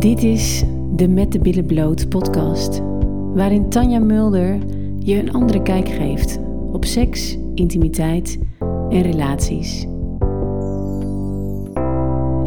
Dit 0.00 0.22
is 0.22 0.62
de 0.96 1.08
Met 1.08 1.32
de 1.32 1.38
Billen 1.38 1.64
Bloot 1.64 2.08
podcast, 2.08 2.80
waarin 3.34 3.68
Tanja 3.68 3.98
Mulder 3.98 4.58
je 4.98 5.18
een 5.18 5.32
andere 5.32 5.62
kijk 5.62 5.88
geeft 5.88 6.38
op 6.72 6.84
seks, 6.84 7.38
intimiteit 7.54 8.38
en 8.88 9.02
relaties. 9.02 9.86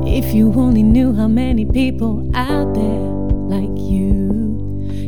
If 0.03 0.31
you 0.31 0.55
only 0.55 0.81
knew 0.81 1.17
how 1.17 1.29
many 1.29 1.65
people 1.65 2.29
out 2.31 2.73
there 2.73 3.11
like 3.47 3.81
you, 3.81 4.31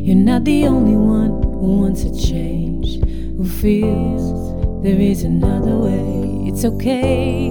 you're 0.02 0.22
not 0.22 0.44
the 0.44 0.66
only 0.68 0.96
one 0.96 1.42
who 1.42 1.80
wants 1.80 2.04
a 2.04 2.14
change, 2.14 2.98
who 3.36 3.44
feels 3.44 4.52
there 4.82 5.00
is 5.00 5.24
another 5.24 5.78
way. 5.78 6.48
It's 6.48 6.64
okay, 6.64 7.50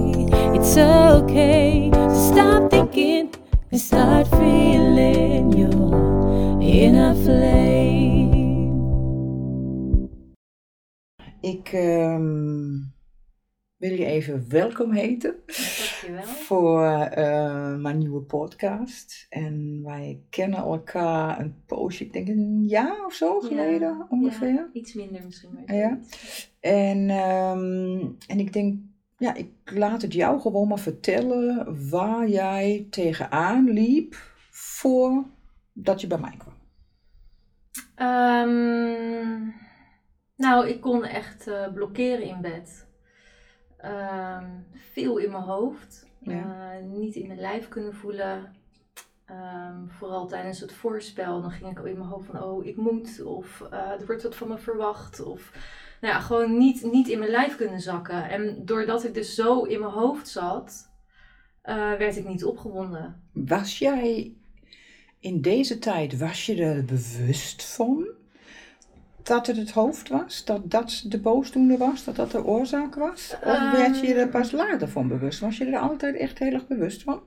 it's 0.54 0.76
okay 0.76 1.90
to 1.90 2.14
stop 2.14 2.70
thinking 2.70 3.35
start 3.78 4.28
feeling 4.28 5.52
your 5.58 6.60
inner 6.60 7.14
flame. 7.14 8.34
Ik 11.40 11.68
ehm, 11.72 12.70
wil 13.76 13.90
je 13.92 14.04
even 14.04 14.48
welkom 14.48 14.92
heten 14.92 15.34
Dankjewel. 15.46 16.22
voor 16.24 16.84
eh, 16.84 17.76
mijn 17.76 17.98
nieuwe 17.98 18.20
podcast. 18.20 19.26
En 19.28 19.80
wij 19.84 20.20
kennen 20.30 20.58
elkaar 20.58 21.40
een 21.40 21.54
poosje, 21.66 22.04
ik 22.04 22.12
denk 22.12 22.28
een 22.28 22.64
jaar 22.64 23.04
of 23.06 23.12
zo 23.12 23.40
geleden 23.40 23.80
Ja, 23.80 24.06
ongeveer. 24.10 24.48
ja, 24.52 24.68
iets 24.72 24.94
minder 24.94 25.22
misschien. 25.24 25.50
Maar 25.52 25.74
Ja. 25.76 25.98
En, 26.60 27.10
ehm, 27.10 28.04
en 28.26 28.38
ik 28.38 28.52
denk, 28.52 28.78
ja, 29.16 29.34
ik 29.34 29.50
laat 29.64 30.02
het 30.02 30.12
jou 30.12 30.40
gewoon 30.40 30.68
maar 30.68 30.78
vertellen 30.78 31.76
waar 31.90 32.28
jij 32.28 32.86
tegenaan 32.90 33.70
liep 33.70 34.16
voordat 34.50 36.00
je 36.00 36.06
bij 36.06 36.18
mij 36.18 36.34
kwam. 36.38 36.54
Ehm, 37.94 39.50
nou, 40.36 40.68
ik 40.68 40.80
kon 40.80 41.04
echt 41.04 41.46
eh, 41.46 41.72
blokkeren 41.72 42.22
in 42.22 42.40
bed. 42.40 42.86
Ehm, 43.76 44.44
veel 44.72 45.18
in 45.18 45.30
mijn 45.30 45.42
hoofd. 45.42 46.06
Ja. 46.20 46.74
Eh, 46.74 46.84
niet 46.84 47.14
in 47.14 47.26
mijn 47.26 47.40
lijf 47.40 47.68
kunnen 47.68 47.94
voelen. 47.94 48.54
Ehm, 49.24 49.86
vooral 49.88 50.26
tijdens 50.26 50.60
het 50.60 50.72
voorspel. 50.72 51.40
Dan 51.40 51.50
ging 51.50 51.70
ik 51.70 51.78
al 51.78 51.84
in 51.84 51.98
mijn 51.98 52.08
hoofd 52.08 52.26
van, 52.26 52.42
oh, 52.42 52.64
ik 52.64 52.76
moet. 52.76 53.22
Of 53.22 53.60
eh, 53.70 54.00
er 54.00 54.06
wordt 54.06 54.22
wat 54.22 54.36
van 54.36 54.48
me 54.48 54.58
verwacht. 54.58 55.20
Of 55.20 55.52
nou 56.00 56.14
ja, 56.14 56.20
gewoon 56.20 56.58
niet, 56.58 56.92
niet 56.92 57.08
in 57.08 57.18
mijn 57.18 57.30
lijf 57.30 57.56
kunnen 57.56 57.80
zakken. 57.80 58.28
En 58.30 58.62
doordat 58.64 59.04
ik 59.04 59.14
dus 59.14 59.34
zo 59.34 59.62
in 59.62 59.80
mijn 59.80 59.92
hoofd 59.92 60.28
zat, 60.28 60.90
eh, 61.62 61.74
werd 61.92 62.16
ik 62.16 62.28
niet 62.28 62.44
opgewonden. 62.44 63.22
Was 63.32 63.78
jij 63.78 64.34
in 65.20 65.40
deze 65.40 65.78
tijd, 65.78 66.18
was 66.18 66.46
je 66.46 66.62
er 66.62 66.84
bewust 66.84 67.64
van 67.64 68.06
dat 69.22 69.46
het 69.46 69.56
het 69.56 69.70
hoofd 69.70 70.08
was? 70.08 70.44
Dat 70.44 70.70
dat 70.70 71.04
de 71.08 71.20
boosdoener 71.20 71.78
was? 71.78 72.04
Dat 72.04 72.16
dat 72.16 72.30
de 72.30 72.44
oorzaak 72.44 72.94
was? 72.94 73.34
Of 73.34 73.42
Ehm. 73.42 73.76
werd 73.76 74.00
je 74.00 74.14
er 74.14 74.28
pas 74.28 74.50
later 74.52 74.88
van 74.88 75.08
bewust? 75.08 75.40
Was 75.40 75.56
je 75.58 75.64
er 75.64 75.78
altijd 75.78 76.16
echt 76.16 76.38
heel 76.38 76.52
erg 76.52 76.66
bewust 76.66 77.02
van? 77.02 77.20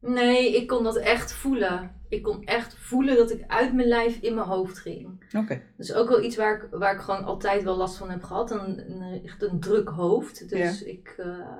Nee, 0.00 0.56
ik 0.56 0.66
kon 0.66 0.84
dat 0.84 0.96
echt 0.96 1.32
voelen. 1.32 1.94
Ik 2.08 2.22
kon 2.22 2.44
echt 2.44 2.74
voelen 2.74 3.16
dat 3.16 3.30
ik 3.30 3.44
uit 3.46 3.74
mijn 3.74 3.88
lijf 3.88 4.18
in 4.20 4.34
mijn 4.34 4.46
hoofd 4.46 4.78
ging. 4.78 5.24
Oké. 5.36 5.62
Dat 5.76 5.86
is 5.86 5.94
ook 5.94 6.08
wel 6.08 6.22
iets 6.22 6.36
waar 6.36 6.56
ik, 6.56 6.68
waar 6.70 6.94
ik 6.94 7.00
gewoon 7.00 7.24
altijd 7.24 7.62
wel 7.62 7.76
last 7.76 7.96
van 7.96 8.10
heb 8.10 8.22
gehad. 8.22 8.50
Een, 8.50 8.90
een, 8.90 9.24
echt 9.24 9.42
een 9.42 9.60
druk 9.60 9.88
hoofd. 9.88 10.48
Dus 10.48 10.82
ik, 10.82 11.14
eh, 11.16 11.58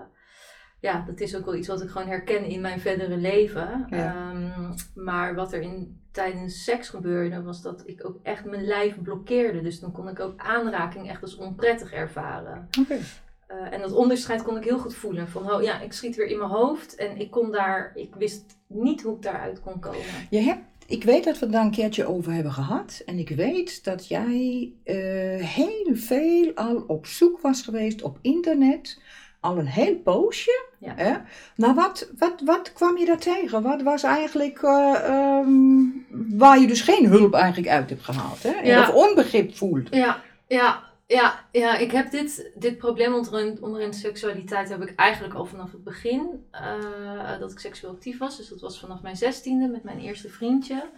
ja, 0.81 1.05
dat 1.07 1.21
is 1.21 1.37
ook 1.37 1.45
wel 1.45 1.55
iets 1.55 1.69
wat 1.69 1.83
ik 1.83 1.91
gewoon 1.91 2.09
herken 2.09 2.45
in 2.45 2.61
mijn 2.61 2.81
verdere 2.81 3.17
leven. 3.17 3.87
Ja. 3.89 4.31
Ehm, 4.31 4.73
maar 4.95 5.35
wat 5.35 5.53
er 5.53 5.61
in, 5.61 6.01
tijdens 6.13 6.65
seks 6.65 6.89
gebeurde, 6.89 7.43
was 7.43 7.63
dat 7.63 7.83
ik 7.87 8.07
ook 8.07 8.19
echt 8.23 8.45
mijn 8.45 8.65
lijf 8.65 9.03
blokkeerde. 9.03 9.63
Dus 9.63 9.81
dan 9.81 9.93
kon 9.93 10.09
ik 10.09 10.21
ook 10.21 10.41
aanraking 10.41 11.09
echt 11.09 11.23
als 11.23 11.37
onprettig 11.37 11.93
ervaren. 11.93 12.69
Oké. 12.81 12.99
Eh, 13.51 13.73
en 13.73 13.81
dat 13.81 13.93
onderscheid 13.93 14.43
kon 14.43 14.57
ik 14.57 14.65
heel 14.65 14.79
goed 14.79 14.95
voelen. 14.95 15.29
Van, 15.29 15.53
oh 15.53 15.63
ja, 15.63 15.81
ik 15.81 15.93
schiet 15.93 16.17
weer 16.17 16.27
in 16.27 16.39
mijn 16.39 16.51
hoofd. 16.51 16.95
En 16.95 17.21
ik 17.21 17.31
kon 17.31 17.51
daar, 17.51 17.93
ik 17.95 18.15
wist 18.15 18.45
niet 18.67 19.03
hoe 19.03 19.17
ik 19.17 19.23
daaruit 19.23 19.61
kon 19.61 19.81
komen. 19.81 19.99
Je 20.31 20.39
hebt, 20.39 20.63
ik 20.87 21.05
weet 21.05 21.25
dat 21.25 21.39
we 21.39 21.45
het 21.45 21.55
daar 21.55 21.65
een 21.65 21.71
keertje 21.71 22.07
over 22.07 22.33
hebben 22.33 22.53
gehad. 22.53 23.03
En 23.07 23.19
ik 23.19 23.29
weet 23.29 23.85
dat 23.85 24.09
jij 24.09 24.73
eh, 24.85 24.97
heel 25.47 25.91
veel 25.93 26.53
al 26.55 26.85
op 26.87 27.07
zoek 27.07 27.41
was 27.41 27.63
geweest 27.63 28.03
op 28.03 28.19
internet. 28.21 29.01
Al 29.41 29.59
een 29.59 29.67
heel 29.67 29.97
poosje. 29.97 30.65
Ja. 30.79 30.93
Hè? 30.97 31.17
Maar 31.57 31.75
wat, 31.75 32.11
wat, 32.19 32.41
wat 32.45 32.73
kwam 32.73 32.99
je 32.99 33.07
daar 33.07 33.19
tegen? 33.19 33.63
Wat 33.63 33.83
was 33.83 34.03
eigenlijk 34.03 34.63
eh, 34.63 34.95
ehm, 35.05 35.83
waar 36.39 36.61
je 36.61 36.67
dus 36.67 36.81
geen 36.81 37.07
hulp 37.07 37.35
eigenlijk 37.35 37.73
uit 37.73 37.91
hebt 37.91 38.05
gehaald? 38.05 38.43
Hè? 38.43 38.61
Ja. 38.63 38.81
Of 38.81 38.95
onbegrip 38.95 39.57
voelt? 39.57 39.95
Ja, 39.95 40.23
ja, 40.47 40.90
ja, 41.11 41.45
ja. 41.53 41.77
Ik 41.77 41.91
heb 41.91 42.11
dit, 42.11 42.51
dit 42.55 42.77
probleem 42.79 43.15
onderin, 43.15 43.63
onderin 43.63 43.93
seksualiteit 43.93 44.69
heb 44.69 44.83
ik 44.83 44.95
eigenlijk 44.95 45.35
al 45.35 45.45
vanaf 45.45 45.73
het 45.73 45.85
begin. 45.85 46.47
eh, 46.51 47.39
dat 47.39 47.53
ik 47.53 47.59
seksueel 47.59 47.93
actief 47.93 48.19
was. 48.19 48.37
Dus 48.37 48.49
dat 48.49 48.61
was 48.61 48.81
vanaf 48.81 49.03
mijn 49.03 49.17
zestiende 49.17 49.67
met 49.69 49.83
mijn 49.83 49.99
eerste 49.99 50.29
vriendje. 50.29 50.89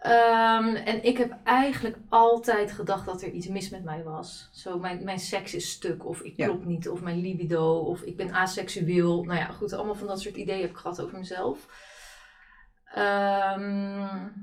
Ehm, 0.00 0.74
en 0.74 1.04
ik 1.04 1.18
heb 1.18 1.36
eigenlijk 1.44 1.96
altijd 2.08 2.72
gedacht 2.72 3.06
dat 3.06 3.22
er 3.22 3.30
iets 3.30 3.46
mis 3.46 3.68
met 3.70 3.84
mij 3.84 4.02
was. 4.02 4.48
Zo, 4.52 4.78
mijn, 4.78 5.04
mijn 5.04 5.18
seks 5.18 5.54
is 5.54 5.70
stuk, 5.70 6.04
of 6.06 6.20
ik 6.20 6.32
Ja. 6.36 6.46
klop 6.46 6.64
niet, 6.64 6.88
of 6.88 7.00
mijn 7.00 7.20
libido, 7.20 7.78
of 7.78 8.02
ik 8.02 8.16
ben 8.16 8.32
aseksueel. 8.32 9.24
Nou 9.24 9.38
ja, 9.38 9.46
goed, 9.46 9.72
allemaal 9.72 9.94
van 9.94 10.06
dat 10.06 10.20
soort 10.20 10.36
ideeën 10.36 10.60
heb 10.60 10.70
ik 10.70 10.76
gehad 10.76 11.00
over 11.00 11.18
mezelf. 11.18 11.68
Ehm, 12.94 14.00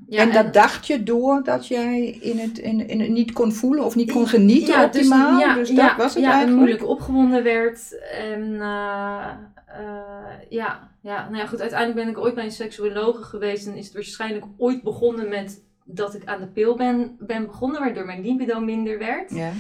ja, 0.08 0.22
en 0.22 0.32
dat 0.32 0.54
dacht 0.54 0.88
je 0.88 1.04
door 1.04 1.44
dat 1.44 1.68
jij 1.68 2.06
in 2.06 2.40
het, 2.40 2.58
in, 2.58 2.88
in 2.88 3.00
het 3.00 3.10
niet 3.10 3.32
kon 3.32 3.52
voelen 3.52 3.84
of 3.84 3.96
niet 3.96 4.12
kon 4.12 4.28
genieten 4.28 4.74
Ja, 4.74 4.84
optimaal? 4.84 5.40
ja, 5.40 5.54
dus 5.54 5.68
dat 5.68 5.78
ja, 5.78 5.98
was 5.98 6.14
het 6.14 6.24
ja, 6.24 6.30
en 6.30 6.36
eigenlijk? 6.36 6.58
moeilijk 6.60 6.88
opgewonden 6.88 7.44
werd. 7.44 8.00
En 8.12 8.62
eh, 8.62 9.28
eh, 9.66 10.50
ja, 10.50 10.90
ja, 11.02 11.24
nou 11.30 11.38
ja, 11.38 11.46
goed. 11.46 11.62
Uiteindelijk 11.62 12.00
ben 12.00 12.10
ik 12.10 12.18
ooit 12.18 12.36
bij 12.36 12.44
een 12.44 12.52
seksuologe 12.52 13.24
geweest. 13.24 13.68
En 13.68 13.76
is 13.76 13.86
het 13.86 13.94
waarschijnlijk 13.94 14.46
ooit 14.58 14.82
begonnen 14.82 15.30
met 15.30 15.64
dat 15.84 16.14
ik 16.14 16.26
aan 16.26 16.40
de 16.40 16.48
pil 16.48 16.76
ben, 16.76 17.16
ben 17.20 17.46
begonnen. 17.46 17.80
Waardoor 17.80 18.06
mijn 18.06 18.22
libido 18.22 18.60
minder 18.60 18.98
werd. 19.00 19.32
Ja. 19.32 19.52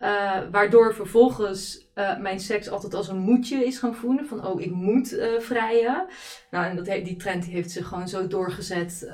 Eh, 0.00 0.40
waardoor 0.50 0.94
vervolgens 0.94 1.90
eh, 1.94 2.18
mijn 2.18 2.40
seks 2.40 2.68
altijd 2.68 2.94
als 2.94 3.08
een 3.08 3.18
moedje 3.18 3.64
is 3.66 3.78
gaan 3.78 3.94
voelen. 3.94 4.26
Van, 4.26 4.46
oh, 4.46 4.60
ik 4.60 4.70
moet 4.70 5.12
eh, 5.18 5.40
vrijen. 5.40 6.06
Nou, 6.50 6.66
en 6.66 6.76
dat, 6.76 6.86
he- 6.86 7.02
die 7.02 7.16
trend 7.16 7.44
heeft 7.44 7.70
zich 7.70 7.86
gewoon 7.86 8.08
zo 8.08 8.26
doorgezet. 8.26 9.10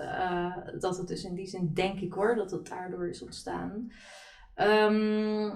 dat 0.81 0.97
het 0.99 1.09
dus 1.09 1.25
in 1.25 1.35
die 1.35 1.47
zin, 1.47 1.71
denk 1.75 2.01
ik 2.01 2.13
hoor, 2.13 2.35
dat 2.35 2.51
het 2.51 2.69
daardoor 2.69 3.09
is 3.09 3.23
ontstaan. 3.23 3.93
Ehm, 4.55 5.47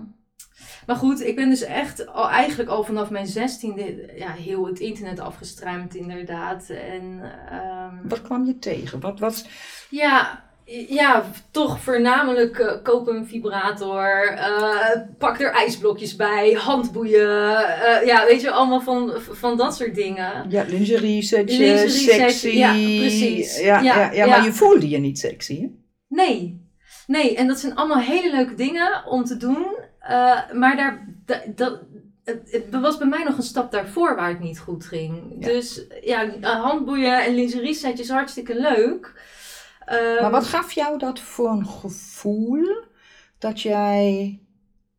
maar 0.87 0.97
goed, 0.97 1.21
ik 1.21 1.37
ben 1.37 1.49
dus 1.49 1.63
echt 1.63 2.07
al, 2.07 2.29
eigenlijk 2.29 2.71
al 2.71 2.85
vanaf 2.85 3.11
mijn 3.11 3.27
zestiende 3.27 4.13
ja, 4.17 4.31
heel 4.33 4.67
het 4.67 4.79
internet 4.81 5.19
afgestruimd 5.21 5.95
inderdaad. 5.95 6.69
En 6.71 7.21
ehm, 7.51 8.09
Wat 8.09 8.23
kwam 8.23 8.45
je 8.45 8.59
tegen? 8.59 9.01
Wat 9.01 9.19
was... 9.19 9.45
ja, 9.91 10.45
ja, 10.89 11.25
toch 11.51 11.81
voornamelijk 11.81 12.59
eh, 12.59 12.83
koop 12.83 13.09
een 13.09 13.27
vibrator, 13.27 14.27
eh, 14.37 15.01
pak 15.19 15.41
er 15.41 15.53
ijsblokjes 15.53 16.17
bij, 16.17 16.53
handboeien. 16.53 17.57
eh, 17.83 18.07
ja, 18.07 18.27
weet 18.27 18.41
je, 18.41 18.51
allemaal 18.51 18.81
van, 18.81 19.13
van 19.31 19.57
dat 19.57 19.77
soort 19.77 19.95
dingen. 19.95 20.47
Ja, 20.49 20.65
lingerie 20.69 21.23
setje, 21.23 21.59
Lingerie 21.59 21.91
sexy. 21.91 22.49
ja, 22.49 22.71
precies. 22.73 23.61
Ja, 23.61 23.81
ja, 23.81 23.97
Ja, 24.01 24.13
ja, 24.13 24.27
maar 24.27 24.45
je 24.45 24.53
voelde 24.53 24.89
je 24.89 24.99
niet 24.99 25.19
sexy, 25.19 25.61
hè? 25.61 25.69
Nee, 26.09 26.61
nee, 27.07 27.37
en 27.37 27.47
dat 27.47 27.59
zijn 27.59 27.75
allemaal 27.75 28.01
hele 28.01 28.31
leuke 28.31 28.55
dingen 28.55 29.05
om 29.07 29.25
te 29.25 29.37
doen. 29.37 29.67
maar 30.53 30.77
daar, 30.77 31.07
da- 31.27 31.43
dat, 31.55 31.81
het, 32.25 32.49
het 32.51 32.81
was 32.81 32.99
bij 32.99 33.07
mij 33.07 33.23
nog 33.25 33.37
een 33.37 33.43
stap 33.43 33.73
daarvoor 33.73 34.17
waar 34.17 34.29
het 34.29 34.41
niet 34.41 34.59
goed 34.59 34.85
ging. 34.87 35.23
Ja. 35.39 35.47
Dus 35.47 35.87
ja, 36.03 36.31
handboeien 36.41 37.25
en 37.25 37.35
lingerie 37.35 37.75
setjes 37.75 38.09
hartstikke 38.09 38.55
leuk. 38.61 39.20
Ehm, 39.91 40.23
Maar 40.23 40.31
wat 40.31 40.45
gaf 40.45 40.73
jou 40.73 40.99
dat 40.99 41.21
voor 41.21 41.51
een 41.51 41.67
gevoel 41.67 42.85
dat 43.39 43.61
jij 43.61 44.39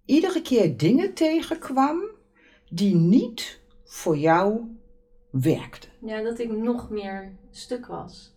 iedere 0.05 0.41
keer 0.41 0.77
dingen 0.77 1.13
tegenkwam 1.13 2.01
die 2.69 2.95
niet 2.95 3.61
voor 3.85 4.17
jou 4.17 4.61
werkten? 5.31 5.89
Ja, 6.05 6.21
dat 6.21 6.39
ik 6.39 6.51
nog 6.51 6.89
meer 6.89 7.31
stuk 7.51 7.85
was. 7.85 8.35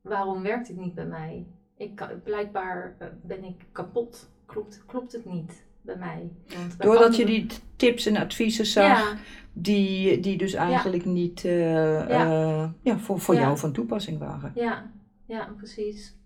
Waarom 0.00 0.42
werkt 0.42 0.68
het 0.68 0.76
niet 0.76 0.94
bij 0.94 1.06
mij? 1.06 1.46
Ik, 1.76 2.06
blijkbaar 2.24 2.96
eh, 2.98 3.06
ben 3.22 3.44
ik 3.44 3.66
kapot. 3.72 4.28
Klopt, 4.46 4.82
klopt 4.86 5.12
het 5.12 5.24
niet 5.24 5.64
bij 5.82 5.96
mij? 5.96 6.30
Want 6.56 6.76
bij 6.76 6.86
Doordat 6.86 7.16
je 7.16 7.26
die 7.26 7.46
tips 7.76 8.06
en 8.06 8.16
adviezen 8.16 8.66
zag, 8.66 8.86
Ja, 8.86 9.16
die, 9.52 10.20
die 10.20 10.36
dus 10.36 10.52
eigenlijk 10.54 11.04
niet 11.04 11.44
eh, 11.44 12.00
eh, 12.00 12.70
ja, 12.82 12.98
voor, 12.98 13.20
voor 13.20 13.34
jou 13.34 13.58
van 13.58 13.72
toepassing 13.72 14.18
waren. 14.18 14.52
ja, 14.54 14.90
ja, 15.26 15.52
precies. 15.56 16.16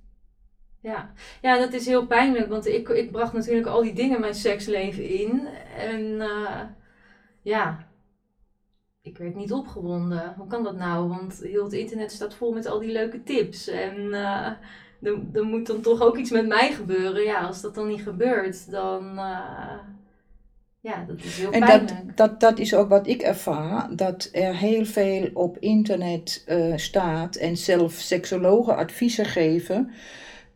Ja. 0.81 1.13
ja, 1.43 1.59
dat 1.59 1.73
is 1.73 1.87
heel 1.87 2.07
pijnlijk, 2.07 2.49
want 2.49 2.67
ik, 2.67 2.89
ik 2.89 3.11
bracht 3.11 3.33
natuurlijk 3.33 3.67
al 3.67 3.83
die 3.83 3.93
dingen 3.95 4.21
mijn 4.21 4.35
seksleven 4.35 5.09
in. 5.09 5.49
En 5.77 6.21
eh, 6.21 6.61
ja, 7.43 7.89
ik 9.03 9.19
werd 9.19 9.35
niet 9.35 9.53
opgewonden. 9.53 10.35
Hoe 10.37 10.47
kan 10.47 10.63
dat 10.63 10.77
nou? 10.77 11.09
Want 11.09 11.39
heel 11.43 11.65
het 11.65 11.73
internet 11.73 12.13
staat 12.13 12.35
vol 12.35 12.53
met 12.53 12.67
al 12.67 12.79
die 12.79 12.93
leuke 12.93 13.23
tips. 13.23 13.69
En 13.69 14.13
er, 14.13 15.19
er 15.33 15.45
moet 15.45 15.67
dan 15.67 15.81
toch 15.81 16.01
ook 16.01 16.17
iets 16.17 16.31
met 16.31 16.47
mij 16.47 16.73
gebeuren. 16.73 17.23
Ja, 17.23 17.41
als 17.47 17.61
dat 17.61 17.75
dan 17.75 17.87
niet 17.87 18.03
gebeurt, 18.03 18.71
dan... 18.71 19.19
eh, 19.19 19.79
ja, 20.87 21.05
dat 21.07 21.25
is 21.25 21.37
heel 21.37 21.53
En 21.53 21.61
pijnlijk. 21.61 21.89
dat, 22.07 22.17
dat, 22.17 22.41
dat 22.41 22.59
is 22.59 22.75
ook 22.75 22.89
wat 22.89 23.07
ik 23.07 23.23
ervaar, 23.23 23.97
dat 23.97 24.29
er 24.33 24.57
heel 24.57 24.85
veel 24.85 25.31
op 25.33 25.59
internet 25.59 26.43
eh, 26.47 26.73
staat 26.77 27.37
en 27.37 27.57
zelf 27.57 27.93
seksologen 27.93 28.77
adviezen 28.77 29.25
geven. 29.25 29.91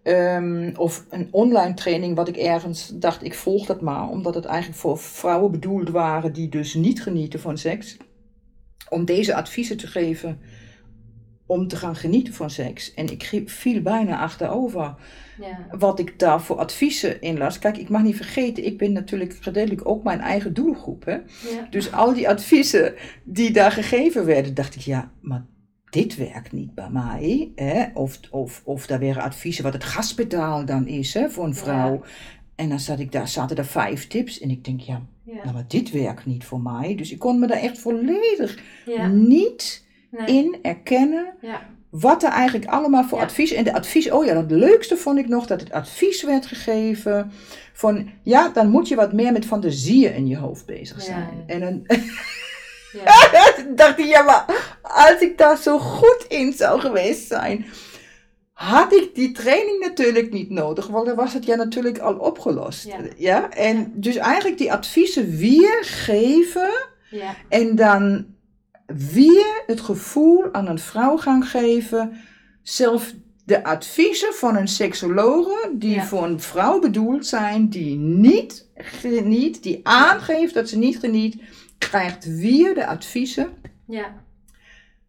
Ehm, 0.03 0.73
of 0.77 1.06
een 1.11 1.29
online 1.31 1.75
training, 1.75 2.17
wat 2.17 2.29
ik 2.29 2.37
ergens 2.37 2.93
dacht, 2.94 3.25
ik 3.25 3.35
volg 3.35 3.67
dat 3.67 3.81
maar, 3.81 4.09
omdat 4.09 4.35
het 4.35 4.44
eigenlijk 4.44 4.81
voor 4.81 4.99
vrouwen 4.99 5.50
bedoeld 5.50 5.88
waren 5.88 6.32
die 6.32 6.49
dus 6.49 6.75
niet 6.75 7.03
genieten 7.03 7.41
van 7.41 7.59
seks. 7.59 7.97
Om 8.88 9.05
deze 9.05 9.35
adviezen 9.35 9.77
te 9.77 9.87
geven 9.87 10.41
om 11.50 11.69
te 11.69 11.76
gaan 11.76 11.97
genieten 11.97 12.35
van 12.35 12.50
seks. 12.50 12.94
En 12.94 13.06
ik 13.06 13.43
viel 13.47 13.82
bijna 13.82 14.20
achterover 14.20 14.94
Ja, 15.41 15.67
wat 15.79 15.99
ik 15.99 16.19
daar 16.19 16.43
voor 16.43 16.56
adviezen 16.56 17.20
in 17.20 17.38
las. 17.38 17.58
Kijk, 17.58 17.76
ik 17.76 17.88
mag 17.88 18.02
niet 18.02 18.17
vergeten, 18.17 18.67
ik 18.67 18.79
ben 18.79 18.93
natuurlijk 18.93 19.37
gedeeltelijk 19.41 19.88
ook 19.88 20.05
mijn 20.05 20.20
eigen 20.20 20.55
doelgroep. 20.55 21.05
Hè? 21.05 21.12
ja, 21.12 21.67
Dus 21.70 21.93
al 21.93 22.14
die 22.14 22.29
adviezen 22.29 22.94
die 23.25 23.50
daar 23.50 23.73
gegeven 23.73 24.25
werden, 24.25 24.55
dacht 24.55 24.75
ik, 24.75 24.81
ja, 24.81 25.12
maar 25.20 25.44
dit 25.91 26.17
werkt 26.17 26.52
niet 26.52 26.75
bij 26.75 26.91
mij. 26.91 27.53
Hè? 27.55 27.85
Of, 27.94 28.20
of, 28.31 28.62
of 28.64 28.87
daar 28.87 28.99
weer 28.99 29.20
adviezen 29.20 29.64
wat 29.64 29.73
het 29.73 29.85
gaspedaal 29.85 30.64
dan 30.64 30.87
is 30.87 31.14
hè, 31.14 31.31
voor 31.31 31.44
een 31.44 31.55
vrouw. 31.55 32.03
En 32.55 32.69
dan 32.69 32.81
zat 32.81 32.99
ik 32.99 33.12
daar, 33.12 33.29
zaten 33.29 33.56
er 33.56 33.67
vijf 33.67 34.06
tips 34.06 34.41
en 34.41 34.50
ik 34.50 34.64
denk, 34.64 34.81
ja, 34.81 35.03
nou, 35.25 35.53
maar 35.53 35.64
dit 35.69 35.91
werkt 35.91 36.26
niet 36.26 36.44
voor 36.44 36.61
mij. 36.61 36.94
Dus 36.94 37.12
ik 37.12 37.19
kon 37.19 37.38
me 37.38 37.46
daar 37.46 37.61
echt 37.61 37.79
volledig 37.79 38.58
niet 39.11 39.88
nee, 40.11 40.27
in 40.27 40.59
erkennen 40.62 41.27
ja, 41.41 41.61
wat 41.91 42.23
er 42.23 42.31
eigenlijk 42.31 42.71
allemaal 42.71 43.05
voor 43.05 43.19
Ja. 43.19 43.25
advies. 43.25 43.53
En 43.53 43.65
de 43.65 43.73
advies, 43.75 44.11
oh 44.11 44.25
ja, 44.25 44.37
het 44.37 44.51
leukste 44.51 44.97
vond 44.97 45.19
ik 45.19 45.29
nog 45.29 45.47
dat 45.47 45.61
het 45.61 45.73
advies 45.73 46.23
werd 46.23 46.47
gegeven. 46.47 47.33
Van 47.73 48.11
ja, 48.23 48.49
dan 48.49 48.69
moet 48.69 48.89
je 48.89 48.95
wat 48.97 49.12
meer 49.12 49.33
met 49.33 49.45
fantasieën 49.47 50.15
in 50.15 50.27
je 50.27 50.37
hoofd 50.37 50.67
bezig 50.67 51.03
zijn. 51.03 51.45
En 51.47 51.61
dan 51.61 51.87
dacht 53.77 53.99
ik, 53.99 54.05
ja, 54.07 54.23
maar 54.23 54.45
als 54.83 55.21
ik 55.21 55.39
daar 55.39 55.57
zo 55.57 55.79
goed 55.79 56.25
in 56.29 56.53
zou 56.53 56.81
geweest 56.81 57.27
zijn, 57.27 57.67
had 58.53 58.93
ik 58.93 59.15
die 59.15 59.33
training 59.33 59.81
natuurlijk 59.81 60.33
niet 60.33 60.51
nodig, 60.51 60.87
want 60.87 61.06
dan 61.06 61.17
was 61.17 61.33
het 61.33 61.45
ja 61.45 61.55
natuurlijk 61.56 61.99
al 61.99 62.15
opgelost. 62.15 62.85
Ja. 62.85 62.97
Ja? 63.17 63.51
En 63.51 63.77
Ja. 63.77 63.87
dus 63.95 64.17
eigenlijk 64.17 64.59
die 64.59 64.73
adviezen 64.73 65.37
weer 65.37 65.79
geven. 65.85 66.71
ja, 67.11 67.35
En 67.49 67.77
dan 67.77 68.27
weer 68.97 69.63
het 69.67 69.81
gevoel 69.81 70.45
aan 70.53 70.67
een 70.69 70.79
vrouw 70.79 71.17
gaan 71.17 71.43
geven. 71.45 72.13
Zelf 72.63 73.13
de 73.45 73.65
adviezen 73.65 74.35
van 74.35 74.57
een 74.57 74.69
seksologe, 74.69 75.71
die 75.73 75.95
Ja. 75.95 76.05
voor 76.05 76.25
een 76.25 76.41
vrouw 76.41 76.79
bedoeld 76.79 77.27
zijn, 77.27 77.69
die 77.69 77.97
niet 77.97 78.69
geniet, 78.75 79.63
die 79.63 79.81
aangeeft 79.83 80.55
dat 80.55 80.69
ze 80.69 80.79
niet 80.79 80.99
geniet, 80.99 81.43
krijgt 81.79 82.25
weer 82.37 82.75
de 82.75 82.87
adviezen 82.87 83.49
ja, 83.87 84.15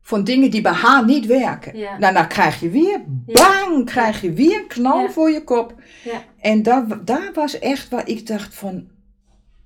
van 0.01 0.23
dingen 0.23 0.51
die 0.51 0.61
bij 0.61 0.71
haar 0.71 1.05
niet 1.05 1.25
werken. 1.25 1.77
Ja. 1.77 1.97
Nou, 1.97 2.13
dan 2.13 2.27
krijg 2.27 2.59
je 2.59 2.69
weer, 2.69 3.01
bang, 3.25 3.85
krijg 3.85 4.21
je 4.21 4.33
weer 4.33 4.59
een 4.59 4.67
knal 4.67 5.09
voor 5.09 5.29
je 5.31 5.43
kop. 5.43 5.75
ja, 6.03 6.23
En 6.39 6.63
daar, 6.63 7.05
daar 7.05 7.31
was 7.33 7.59
echt 7.59 7.89
waar 7.89 8.07
ik 8.07 8.27
dacht 8.27 8.55
van, 8.55 8.87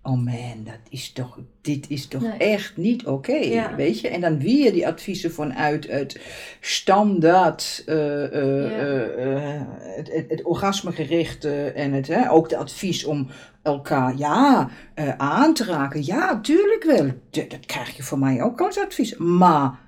oh 0.06 0.24
man, 0.24 0.64
dat 0.64 0.80
is 0.90 1.12
toch, 1.12 1.40
dit 1.62 1.90
is 1.90 2.08
toch 2.08 2.22
Nee. 2.22 2.38
echt 2.38 2.78
niet 2.78 3.06
oké, 3.06 3.36
Ja. 3.36 3.76
weet 3.76 4.00
je? 4.00 4.08
En 4.08 4.22
dan 4.22 4.40
weer 4.40 4.72
die 4.72 4.88
adviezen 4.88 5.32
vanuit 5.32 5.88
het 5.88 6.20
standaard, 6.62 7.84
eh, 7.86 8.24
eh, 8.24 8.72
Ja. 8.72 9.04
eh, 9.06 9.62
het, 9.96 10.12
het, 10.14 10.26
het 10.30 10.44
orgasmegerichte 10.44 11.72
en 11.72 11.92
het, 11.94 12.08
hè, 12.08 12.32
ook 12.32 12.50
de 12.50 12.58
advies 12.58 13.06
om 13.06 13.28
elkaar, 13.64 14.18
ja, 14.18 14.70
aan 15.18 15.54
te 15.54 15.64
raken. 15.64 16.06
Ja, 16.06 16.40
tuurlijk 16.42 16.84
wel. 16.84 17.06
Dat 17.48 17.66
krijg 17.66 17.96
je 17.96 18.04
van 18.04 18.20
mij 18.20 18.42
ook 18.44 18.62
als 18.62 18.80
advies. 18.80 19.18
Maar 19.18 19.80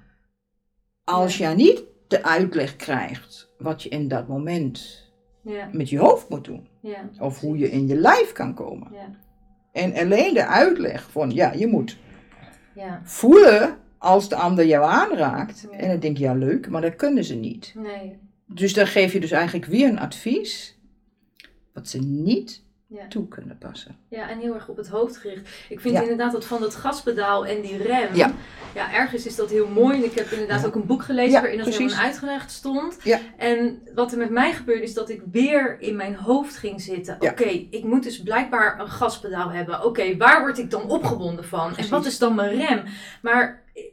als 1.03 1.37
jij 1.37 1.55
niet 1.55 1.83
de 2.07 2.23
uitleg 2.23 2.75
krijgt 2.75 3.49
wat 3.57 3.83
je 3.83 3.89
in 3.89 4.07
dat 4.07 4.27
moment 4.27 5.05
ja, 5.41 5.69
met 5.71 5.89
je 5.89 5.99
hoofd 5.99 6.29
moet 6.29 6.45
doen. 6.45 6.67
ja, 6.81 7.09
Of 7.19 7.39
hoe 7.39 7.57
je 7.57 7.71
in 7.71 7.87
je 7.87 7.95
lijf 7.95 8.31
kan 8.31 8.53
komen. 8.53 8.87
En 9.77 9.95
alleen 9.95 10.33
de 10.33 10.45
uitleg 10.45 11.11
van, 11.11 11.31
ja, 11.31 11.53
je 11.53 11.67
moet 11.67 11.97
ja, 12.75 13.01
voelen 13.03 13.77
als 13.97 14.29
de 14.29 14.35
ander 14.35 14.65
jou 14.65 14.85
aanraakt. 14.85 15.67
Ja. 15.71 15.77
En 15.77 15.89
dan 15.89 15.99
denk 15.99 16.17
je, 16.17 16.23
ja, 16.23 16.33
leuk, 16.33 16.69
maar 16.69 16.81
dat 16.81 16.95
kunnen 16.95 17.23
ze 17.23 17.35
niet. 17.35 17.73
nee, 17.75 18.19
Dus 18.45 18.73
dan 18.73 18.87
geef 18.87 19.13
je 19.13 19.19
dus 19.19 19.31
eigenlijk 19.31 19.65
weer 19.65 19.89
een 19.89 19.99
advies 19.99 20.79
wat 21.73 21.87
ze 21.87 21.99
niet 21.99 22.63
ja. 22.87 23.07
toe 23.07 23.27
kunnen 23.27 23.57
passen. 23.57 23.95
Ja, 24.09 24.29
en 24.29 24.39
heel 24.39 24.53
erg 24.53 24.67
op 24.67 24.77
het 24.77 24.87
hoofd 24.87 25.17
gericht. 25.17 25.49
Ik 25.69 25.79
vind 25.79 25.93
Ja. 25.95 26.01
inderdaad 26.01 26.31
dat 26.31 26.45
van 26.45 26.61
dat 26.61 26.75
gaspedaal 26.75 27.45
en 27.45 27.61
die 27.61 27.77
rem. 27.77 28.15
Ja. 28.15 28.31
ja, 28.75 28.93
ergens 28.93 29.25
is 29.25 29.35
dat 29.35 29.49
heel 29.49 29.67
mooi. 29.67 29.97
En 29.97 30.03
ik 30.03 30.13
heb 30.13 30.27
inderdaad 30.31 30.65
ook 30.65 30.75
een 30.75 30.85
boek 30.85 31.03
gelezen 31.03 31.41
waarin 31.41 31.57
dat 31.57 31.67
precies. 31.67 31.83
helemaal 31.85 32.05
uitgelegd 32.05 32.51
stond. 32.51 32.97
Ja. 33.03 33.19
En 33.37 33.81
wat 33.95 34.11
er 34.11 34.17
met 34.17 34.29
mij 34.29 34.53
gebeurde 34.53 34.83
is 34.83 34.93
dat 34.93 35.09
ik 35.09 35.21
weer 35.31 35.81
in 35.81 35.95
mijn 35.95 36.15
hoofd 36.15 36.55
ging 36.57 36.81
zitten. 36.81 37.15
Oké, 37.19 37.43
ik 37.69 37.83
moet 37.83 38.03
dus 38.03 38.21
blijkbaar 38.23 38.79
een 38.79 38.87
gaspedaal 38.89 39.49
hebben. 39.51 39.85
Oké, 39.85 40.17
waar 40.17 40.39
word 40.39 40.57
ik 40.57 40.71
dan 40.71 40.89
opgewonden 40.89 41.45
van? 41.45 41.67
Precies. 41.71 41.91
En 41.91 41.97
wat 41.97 42.05
is 42.05 42.17
dan 42.17 42.35
mijn 42.35 42.55
rem? 42.55 42.83
Maar 43.21 43.63
eh, 43.73 43.83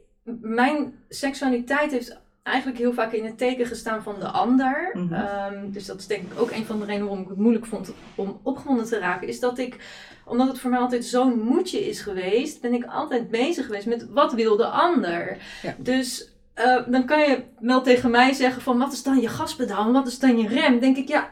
mijn 0.41 0.93
seksualiteit 1.09 1.91
heeft 1.91 2.17
eigenlijk 2.45 2.77
heel 2.77 2.93
vaak 2.93 3.11
in 3.11 3.25
het 3.25 3.37
teken 3.37 3.65
gestaan 3.65 4.03
van 4.03 4.15
de 4.19 4.27
ander. 4.27 4.91
Mhm. 4.93 5.13
Ehm, 5.13 5.71
dus 5.71 5.85
dat 5.85 5.99
is 5.99 6.07
denk 6.07 6.31
ik 6.31 6.39
ook 6.39 6.51
een 6.51 6.65
van 6.65 6.79
de 6.79 6.85
redenen 6.85 7.07
waarom 7.07 7.23
ik 7.23 7.29
het 7.29 7.37
moeilijk 7.37 7.65
vond 7.65 7.93
om 8.15 8.39
opgewonden 8.43 8.85
te 8.85 8.99
raken. 8.99 9.27
Is 9.27 9.39
dat 9.39 9.57
ik, 9.57 9.77
omdat 10.25 10.47
het 10.47 10.59
voor 10.59 10.69
mij 10.69 10.79
altijd 10.79 11.05
zo'n 11.05 11.39
moedje 11.39 11.87
is 11.87 12.01
geweest, 12.01 12.61
ben 12.61 12.73
ik 12.73 12.85
altijd 12.85 13.29
bezig 13.29 13.65
geweest 13.65 13.85
met 13.85 14.07
wat 14.09 14.33
wil 14.33 14.57
de 14.57 14.67
ander. 14.67 15.37
Ja. 15.61 15.75
Dus 15.77 16.33
eh, 16.53 16.81
dan 16.87 17.05
kan 17.05 17.19
je 17.19 17.43
wel 17.59 17.81
tegen 17.81 18.11
mij 18.11 18.33
zeggen 18.33 18.61
van 18.61 18.77
wat 18.77 18.93
is 18.93 19.03
dan 19.03 19.21
je 19.21 19.27
gaspedaal 19.27 19.91
wat 19.91 20.07
is 20.07 20.19
dan 20.19 20.37
je 20.37 20.47
rem? 20.47 20.79
Denk 20.79 20.97
ik 20.97 21.07
ja, 21.07 21.31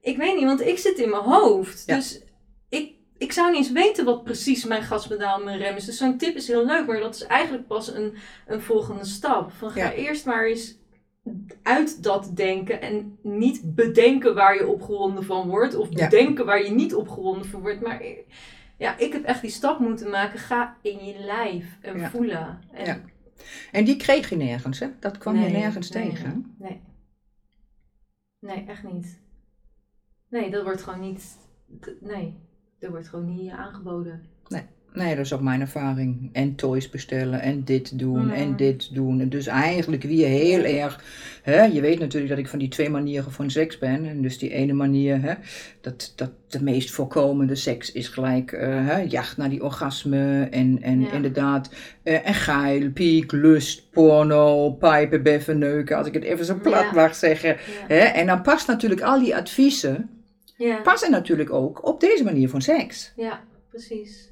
ik 0.00 0.16
weet 0.16 0.34
niet, 0.34 0.44
want 0.44 0.60
ik 0.60 0.78
zit 0.78 0.98
in 0.98 1.10
mijn 1.10 1.22
hoofd. 1.22 1.82
Ja. 1.86 1.94
Dus 1.96 2.20
ik, 3.18 3.32
zou 3.32 3.50
niet 3.50 3.58
eens 3.58 3.72
weten 3.72 4.04
wat 4.04 4.24
precies 4.24 4.64
mijn 4.64 4.82
gaspedaal 4.82 5.38
en 5.38 5.44
mijn 5.44 5.58
rem 5.58 5.76
is. 5.76 5.84
Dus 5.84 5.96
zo'n 5.96 6.18
tip 6.18 6.34
is 6.36 6.48
heel 6.48 6.66
leuk, 6.66 6.86
maar 6.86 7.00
dat 7.00 7.14
is 7.14 7.22
eigenlijk 7.22 7.66
pas 7.66 7.94
een, 7.94 8.14
een 8.46 8.60
volgende 8.60 9.04
stap. 9.04 9.52
Van 9.52 9.70
ga 9.70 9.80
Ja. 9.80 9.92
eerst 9.92 10.24
maar 10.26 10.44
eens 10.46 10.78
uit 11.62 12.02
dat 12.02 12.30
denken 12.34 12.80
en 12.80 13.18
niet 13.22 13.74
bedenken 13.74 14.34
waar 14.34 14.54
je 14.54 14.66
opgewonden 14.66 15.24
van 15.24 15.48
wordt. 15.48 15.74
Of 15.74 15.88
Ja. 15.90 16.08
bedenken 16.08 16.46
waar 16.46 16.62
je 16.64 16.70
niet 16.70 16.94
opgewonden 16.94 17.46
van 17.48 17.60
wordt. 17.60 17.80
Maar 17.80 18.02
ja, 18.78 18.98
ik 18.98 19.12
heb 19.12 19.24
echt 19.24 19.40
die 19.40 19.50
stap 19.50 19.78
moeten 19.78 20.10
maken. 20.10 20.38
Ga 20.38 20.76
in 20.82 21.04
je 21.04 21.18
lijf 21.18 21.78
en 21.80 21.98
Ja. 21.98 22.10
voelen. 22.10 22.60
En 22.72 22.84
Ja. 22.86 23.00
En 23.72 23.84
die 23.84 23.96
kreeg 23.96 24.28
je 24.30 24.36
nergens, 24.36 24.78
hè? 24.78 24.88
Dat 25.00 25.18
kwam 25.18 25.36
je 25.36 25.48
nergens 25.48 25.90
nee, 25.90 26.08
tegen. 26.08 26.54
Nee. 26.58 26.80
Nee, 28.40 28.64
echt 28.66 28.82
niet. 28.82 29.20
Nee, 30.28 30.50
dat 30.50 30.62
wordt 30.64 30.82
gewoon 30.82 31.00
niet. 31.00 31.38
Nee, 32.00 32.34
dat 32.78 32.90
wordt 32.90 33.08
gewoon 33.08 33.34
niet 33.34 33.50
aangeboden. 33.50 34.22
Nee, 34.96 35.16
dat 35.16 35.24
is 35.24 35.32
ook 35.32 35.40
mijn 35.40 35.60
ervaring. 35.60 36.30
En 36.32 36.54
toys 36.54 36.90
bestellen 36.90 37.40
en 37.40 37.64
dit 37.64 37.98
doen 37.98 38.24
Mm. 38.24 38.30
en 38.30 38.56
dit 38.56 38.94
doen. 38.94 39.20
En 39.20 39.28
dus 39.28 39.46
eigenlijk 39.46 40.02
weer 40.02 40.26
heel 40.28 40.64
erg... 40.64 41.00
Hè, 41.42 41.62
je 41.64 41.80
weet 41.80 41.98
natuurlijk 41.98 42.28
dat 42.30 42.38
ik 42.40 42.48
van 42.48 42.58
die 42.58 42.68
twee 42.68 42.90
manieren 42.90 43.32
van 43.32 43.50
seks 43.50 43.78
ben. 43.78 44.04
En 44.06 44.22
dus 44.22 44.38
die 44.38 44.50
ene 44.50 44.72
manier, 44.72 45.22
hè, 45.22 45.34
dat, 45.80 46.12
dat 46.16 46.30
de 46.48 46.62
meest 46.62 46.90
voorkomende 46.90 47.54
seks 47.54 47.92
is 47.92 48.08
gelijk 48.08 48.52
eh, 48.52 48.86
hè, 48.86 48.96
jacht 49.00 49.36
naar 49.36 49.48
die 49.50 49.62
orgasme. 49.64 50.48
En, 50.50 50.82
en 50.82 51.00
Ja. 51.00 51.12
inderdaad, 51.12 51.70
eh, 52.02 52.28
en 52.28 52.34
geil, 52.34 52.90
piek, 52.90 53.32
lust, 53.32 53.90
porno, 53.90 54.70
pijpen, 54.70 55.22
beffen, 55.22 55.58
neuken. 55.58 55.96
Als 55.96 56.06
ik 56.06 56.14
het 56.14 56.24
even 56.24 56.44
zo 56.44 56.58
plat 56.62 56.82
Ja. 56.82 56.92
mag 56.94 57.14
zeggen. 57.14 57.48
Ja. 57.48 57.56
Hè. 57.94 57.98
En 57.98 58.26
dan 58.26 58.42
past 58.42 58.66
natuurlijk 58.66 59.00
al 59.02 59.18
die 59.20 59.36
adviezen... 59.36 60.10
Ja, 60.56 60.80
passen 60.82 61.10
natuurlijk 61.10 61.50
ook 61.52 61.86
op 61.86 62.00
deze 62.00 62.24
manier 62.24 62.48
van 62.48 62.62
seks. 62.62 63.12
ja 63.16 63.44
precies. 63.68 64.30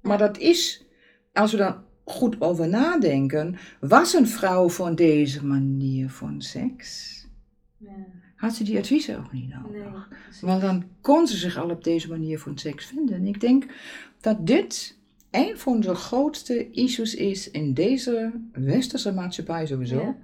Maar 0.00 0.18
dat 0.18 0.38
is, 0.38 0.84
als 1.32 1.50
we 1.52 1.56
dan 1.58 1.76
goed 2.04 2.40
over 2.40 2.68
nadenken, 2.68 3.56
was 3.80 4.14
een 4.14 4.26
vrouw 4.28 4.68
van 4.68 4.94
deze 4.94 5.44
manier 5.46 6.10
van 6.10 6.42
seks, 6.42 7.16
Ja. 7.76 7.90
had 8.36 8.52
ze 8.54 8.64
die 8.64 8.78
adviezen 8.78 9.18
ook 9.18 9.32
niet 9.32 9.48
nodig. 9.54 10.08
Nee. 10.10 10.40
Want 10.40 10.60
dan 10.60 10.84
kon 11.00 11.26
ze 11.26 11.36
zich 11.36 11.56
al 11.56 11.70
op 11.70 11.84
deze 11.84 12.08
manier 12.08 12.38
van 12.38 12.58
seks 12.58 12.86
vinden. 12.86 13.14
En 13.16 13.26
ik 13.26 13.40
denk 13.40 13.64
dat 14.20 14.46
dit 14.46 14.96
een 15.30 15.58
van 15.58 15.80
de 15.80 15.94
grootste 15.94 16.70
issues 16.70 17.14
is 17.14 17.50
in 17.50 17.74
deze 17.74 18.32
westerse 18.52 19.12
maatschappij 19.12 19.66
sowieso. 19.66 20.00
Ja. 20.00 20.16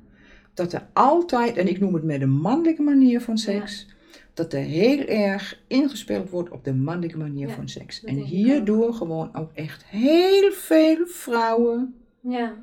Dat 0.55 0.73
er 0.73 0.87
altijd, 0.93 1.57
en 1.57 1.69
ik 1.69 1.81
noem 1.81 1.95
het 1.95 2.05
met 2.05 2.21
de 2.21 2.27
mannelijke 2.27 2.83
manier 2.83 3.21
van 3.21 3.39
seks, 3.39 3.87
dat 4.35 4.53
er 4.53 4.61
heel 4.61 4.99
erg 5.07 5.63
ingespeeld 5.67 6.31
wordt 6.31 6.51
op 6.51 6.65
de 6.65 6.75
mannelijke 6.75 7.19
manier 7.19 7.49
Ja, 7.49 7.55
van 7.55 7.69
seks. 7.69 8.05
En 8.05 8.15
hierdoor 8.15 8.95
gewoon 8.95 9.37
ook 9.37 9.51
echt 9.55 9.85
heel 9.85 10.53
veel 10.53 11.07
vrouwen 11.07 11.95
Ja, 12.21 12.55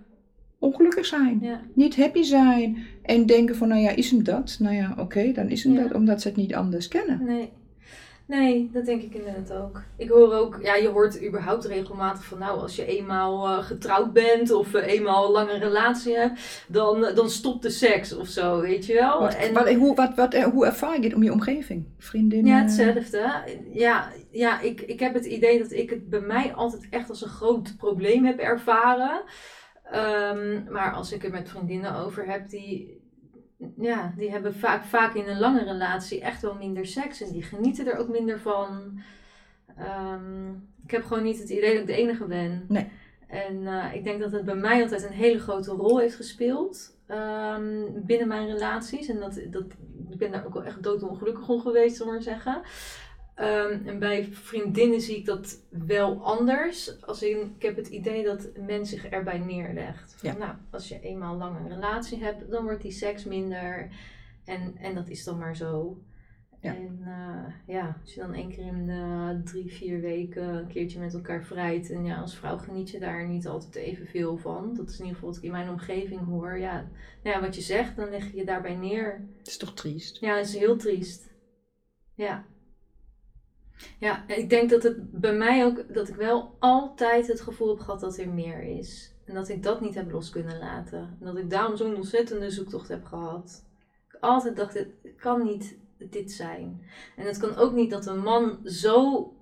ongelukkig 0.59 1.05
zijn. 1.05 1.39
Ja. 1.41 1.61
Niet 1.73 1.95
happy 1.95 2.23
zijn. 2.23 2.77
En 3.01 3.25
denken 3.25 3.55
van, 3.55 3.67
nou 3.67 3.81
ja, 3.81 3.89
is 3.89 4.11
hem 4.11 4.23
dat? 4.23 4.57
Nou 4.59 4.75
ja, 4.75 4.95
oké, 4.97 5.31
dan 5.31 5.49
is 5.49 5.63
hem 5.63 5.75
dat. 5.75 5.93
Omdat 5.93 6.21
ze 6.21 6.27
het 6.27 6.37
niet 6.37 6.55
anders 6.55 6.87
kennen. 6.87 7.23
Nee. 7.25 7.49
Nee, 8.31 8.69
dat 8.73 8.85
denk 8.85 9.01
ik 9.01 9.13
inderdaad 9.13 9.53
ook. 9.53 9.81
Ik 9.97 10.09
hoor 10.09 10.33
ook, 10.33 10.59
ja, 10.61 10.75
je 10.75 10.87
hoort 10.87 11.25
überhaupt 11.25 11.65
regelmatig 11.65 12.23
van, 12.25 12.37
nou, 12.37 12.59
als 12.59 12.75
je 12.75 12.85
eenmaal 12.85 13.47
eh, 13.47 13.63
getrouwd 13.63 14.13
bent 14.13 14.51
of 14.51 14.73
eh, 14.73 14.87
eenmaal 14.93 15.25
een 15.25 15.31
lange 15.31 15.57
relatie 15.57 16.15
hebt, 16.15 16.65
dan, 16.67 17.05
eh, 17.05 17.15
dan 17.15 17.29
stopt 17.29 17.61
de 17.61 17.69
seks 17.69 18.15
of 18.15 18.27
zo, 18.27 18.61
weet 18.61 18.85
je 18.85 18.93
wel. 18.93 19.19
Wat, 19.19 19.33
En- 19.33 19.53
wat, 19.53 19.73
hoe, 19.73 19.95
wat, 19.95 20.15
wat, 20.15 20.33
hoe 20.35 20.65
ervaar 20.65 20.95
je 20.95 21.01
dit 21.01 21.13
om 21.13 21.23
je 21.23 21.31
omgeving? 21.31 21.85
Vriendinnen? 21.97 22.53
Ja, 22.53 22.61
hetzelfde. 22.61 23.31
Ja, 23.71 24.11
ja 24.31 24.61
ik, 24.61 24.81
ik 24.81 24.99
heb 24.99 25.13
het 25.13 25.25
idee 25.25 25.59
dat 25.59 25.71
ik 25.71 25.89
het 25.89 26.09
bij 26.09 26.21
mij 26.21 26.53
altijd 26.53 26.87
echt 26.89 27.09
als 27.09 27.21
een 27.21 27.29
groot 27.29 27.73
probleem 27.77 28.25
heb 28.25 28.39
ervaren. 28.39 29.21
Ehm, 29.91 30.71
maar 30.71 30.91
als 30.91 31.11
ik 31.11 31.21
het 31.21 31.31
met 31.31 31.49
vriendinnen 31.49 31.95
over 31.95 32.25
heb, 32.25 32.49
die, 32.49 33.00
ja, 33.77 34.13
die 34.17 34.31
hebben 34.31 34.55
vaak, 34.55 34.83
vaak 34.83 35.13
in 35.13 35.27
een 35.27 35.39
lange 35.39 35.63
relatie 35.63 36.21
echt 36.21 36.41
wel 36.41 36.55
minder 36.55 36.85
seks. 36.85 37.21
En 37.21 37.31
die 37.31 37.43
genieten 37.43 37.87
er 37.87 37.97
ook 37.97 38.07
minder 38.07 38.39
van. 38.39 38.99
Ehm, 39.77 40.49
ik 40.83 40.91
heb 40.91 41.03
gewoon 41.03 41.23
niet 41.23 41.39
het 41.39 41.49
idee 41.49 41.71
dat 41.71 41.81
ik 41.81 41.87
de 41.87 42.01
enige 42.01 42.25
ben. 42.25 42.65
Nee. 42.67 42.89
En 43.27 43.67
eh, 43.67 43.93
ik 43.93 44.03
denk 44.03 44.19
dat 44.19 44.31
het 44.31 44.45
bij 44.45 44.55
mij 44.55 44.81
altijd 44.81 45.03
een 45.03 45.11
hele 45.11 45.39
grote 45.39 45.71
rol 45.71 45.99
heeft 45.99 46.15
gespeeld 46.15 46.97
ehm, 47.07 47.85
binnen 47.93 48.27
mijn 48.27 48.47
relaties. 48.47 49.07
En 49.07 49.19
dat, 49.19 49.39
dat, 49.49 49.63
ik 50.09 50.17
ben 50.17 50.31
daar 50.31 50.45
ook 50.45 50.53
wel 50.53 50.63
echt 50.63 50.83
doodongelukkig 50.83 51.49
om 51.49 51.61
geweest, 51.61 51.95
zullen 51.95 52.11
we 52.11 52.17
maar 52.17 52.33
zeggen. 52.33 52.61
Ehm, 53.35 53.87
en 53.87 53.99
bij 53.99 54.23
vriendinnen 54.31 55.01
zie 55.01 55.17
ik 55.17 55.25
dat 55.25 55.59
wel 55.69 56.23
anders. 56.23 57.01
Als 57.01 57.23
in, 57.23 57.53
ik 57.55 57.61
heb 57.61 57.75
het 57.75 57.87
idee 57.87 58.23
dat 58.23 58.49
mens 58.65 58.89
zich 58.89 59.05
erbij 59.05 59.39
neerlegt. 59.39 60.13
Van, 60.13 60.29
Ja. 60.29 60.37
Nou, 60.37 60.55
als 60.71 60.87
je 60.87 60.99
eenmaal 60.99 61.37
lang 61.37 61.57
een 61.57 61.69
relatie 61.69 62.23
hebt, 62.23 62.51
dan 62.51 62.63
wordt 62.63 62.81
die 62.81 62.91
seks 62.91 63.23
minder. 63.23 63.89
En, 64.45 64.77
en 64.77 64.95
dat 64.95 65.09
is 65.09 65.23
dan 65.23 65.37
maar 65.37 65.55
zo. 65.55 66.01
Ja. 66.61 66.75
En 66.75 66.99
eh, 67.05 67.75
ja, 67.75 67.97
als 68.01 68.13
je 68.13 68.19
dan 68.19 68.33
één 68.33 68.49
keer 68.49 68.65
in 68.65 68.85
de 68.87 69.41
drie, 69.43 69.71
vier 69.71 70.01
weken 70.01 70.43
een 70.43 70.67
keertje 70.67 70.99
met 70.99 71.13
elkaar 71.13 71.43
vrijt. 71.43 71.91
En 71.91 72.05
ja, 72.05 72.19
als 72.19 72.35
vrouw 72.35 72.57
geniet 72.57 72.89
je 72.89 72.99
daar 72.99 73.27
niet 73.27 73.47
altijd 73.47 73.75
evenveel 73.75 74.37
van. 74.37 74.75
Dat 74.75 74.89
is 74.89 74.99
in 74.99 75.05
ieder 75.05 75.13
geval 75.13 75.29
wat 75.29 75.37
ik 75.37 75.43
in 75.43 75.51
mijn 75.51 75.69
omgeving 75.69 76.25
hoor. 76.25 76.57
Ja, 76.57 76.89
nou 77.23 77.35
ja, 77.35 77.41
wat 77.41 77.55
je 77.55 77.61
zegt, 77.61 77.95
dan 77.95 78.09
leg 78.09 78.31
je 78.31 78.37
je 78.37 78.45
daarbij 78.45 78.75
neer. 78.75 79.27
Het 79.37 79.47
is 79.47 79.57
toch 79.57 79.73
triest? 79.73 80.19
Ja, 80.19 80.35
dat 80.35 80.45
is 80.45 80.55
heel 80.55 80.77
triest. 80.77 81.29
Ja. 82.15 82.45
Ja, 83.99 84.27
ik 84.27 84.49
denk 84.49 84.69
dat 84.69 84.83
het 84.83 85.11
bij 85.21 85.33
mij 85.33 85.65
ook, 85.65 85.93
dat 85.93 86.07
ik 86.07 86.15
wel 86.15 86.55
altijd 86.59 87.27
het 87.27 87.41
gevoel 87.41 87.69
heb 87.69 87.79
gehad 87.79 87.99
dat 87.99 88.17
er 88.17 88.29
meer 88.29 88.63
is. 88.63 89.15
En 89.25 89.33
dat 89.33 89.49
ik 89.49 89.63
dat 89.63 89.81
niet 89.81 89.95
heb 89.95 90.11
los 90.11 90.29
kunnen 90.29 90.59
laten. 90.59 91.17
En 91.19 91.25
dat 91.25 91.37
ik 91.37 91.49
daarom 91.49 91.75
zo'n 91.75 91.95
ontzettende 91.95 92.49
zoektocht 92.49 92.87
heb 92.87 93.05
gehad. 93.05 93.65
Ik 94.07 94.17
altijd 94.19 94.55
dacht, 94.55 94.73
het 94.73 94.91
kan 95.17 95.43
niet 95.43 95.77
dit 95.97 96.31
zijn. 96.31 96.81
En 97.15 97.25
het 97.25 97.37
kan 97.37 97.55
ook 97.55 97.73
niet 97.73 97.91
dat 97.91 98.05
een 98.05 98.21
man 98.21 98.59
zo 98.63 99.33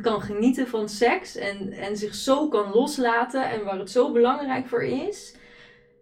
kan 0.00 0.20
genieten 0.20 0.66
van 0.66 0.88
seks 0.88 1.36
en, 1.36 1.72
en 1.72 1.96
zich 1.96 2.14
zo 2.14 2.48
kan 2.48 2.72
loslaten 2.72 3.50
en 3.50 3.64
waar 3.64 3.78
het 3.78 3.90
zo 3.90 4.12
belangrijk 4.12 4.66
voor 4.66 4.84
is. 4.84 5.36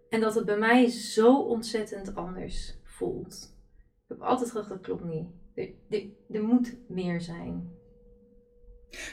En 0.09 0.21
dat 0.21 0.35
het 0.35 0.45
bij 0.45 0.57
mij 0.57 0.89
zo 0.89 1.35
ontzettend 1.35 2.15
anders 2.15 2.77
voelt. 2.83 3.55
Ik 3.77 4.17
heb 4.17 4.21
altijd 4.21 4.49
gedacht, 4.49 4.69
dat 4.69 4.81
klopt 4.81 5.03
niet. 5.03 5.27
Er, 5.55 5.69
er, 5.89 6.03
er 6.31 6.43
moet 6.43 6.75
meer 6.87 7.21
zijn. 7.21 7.69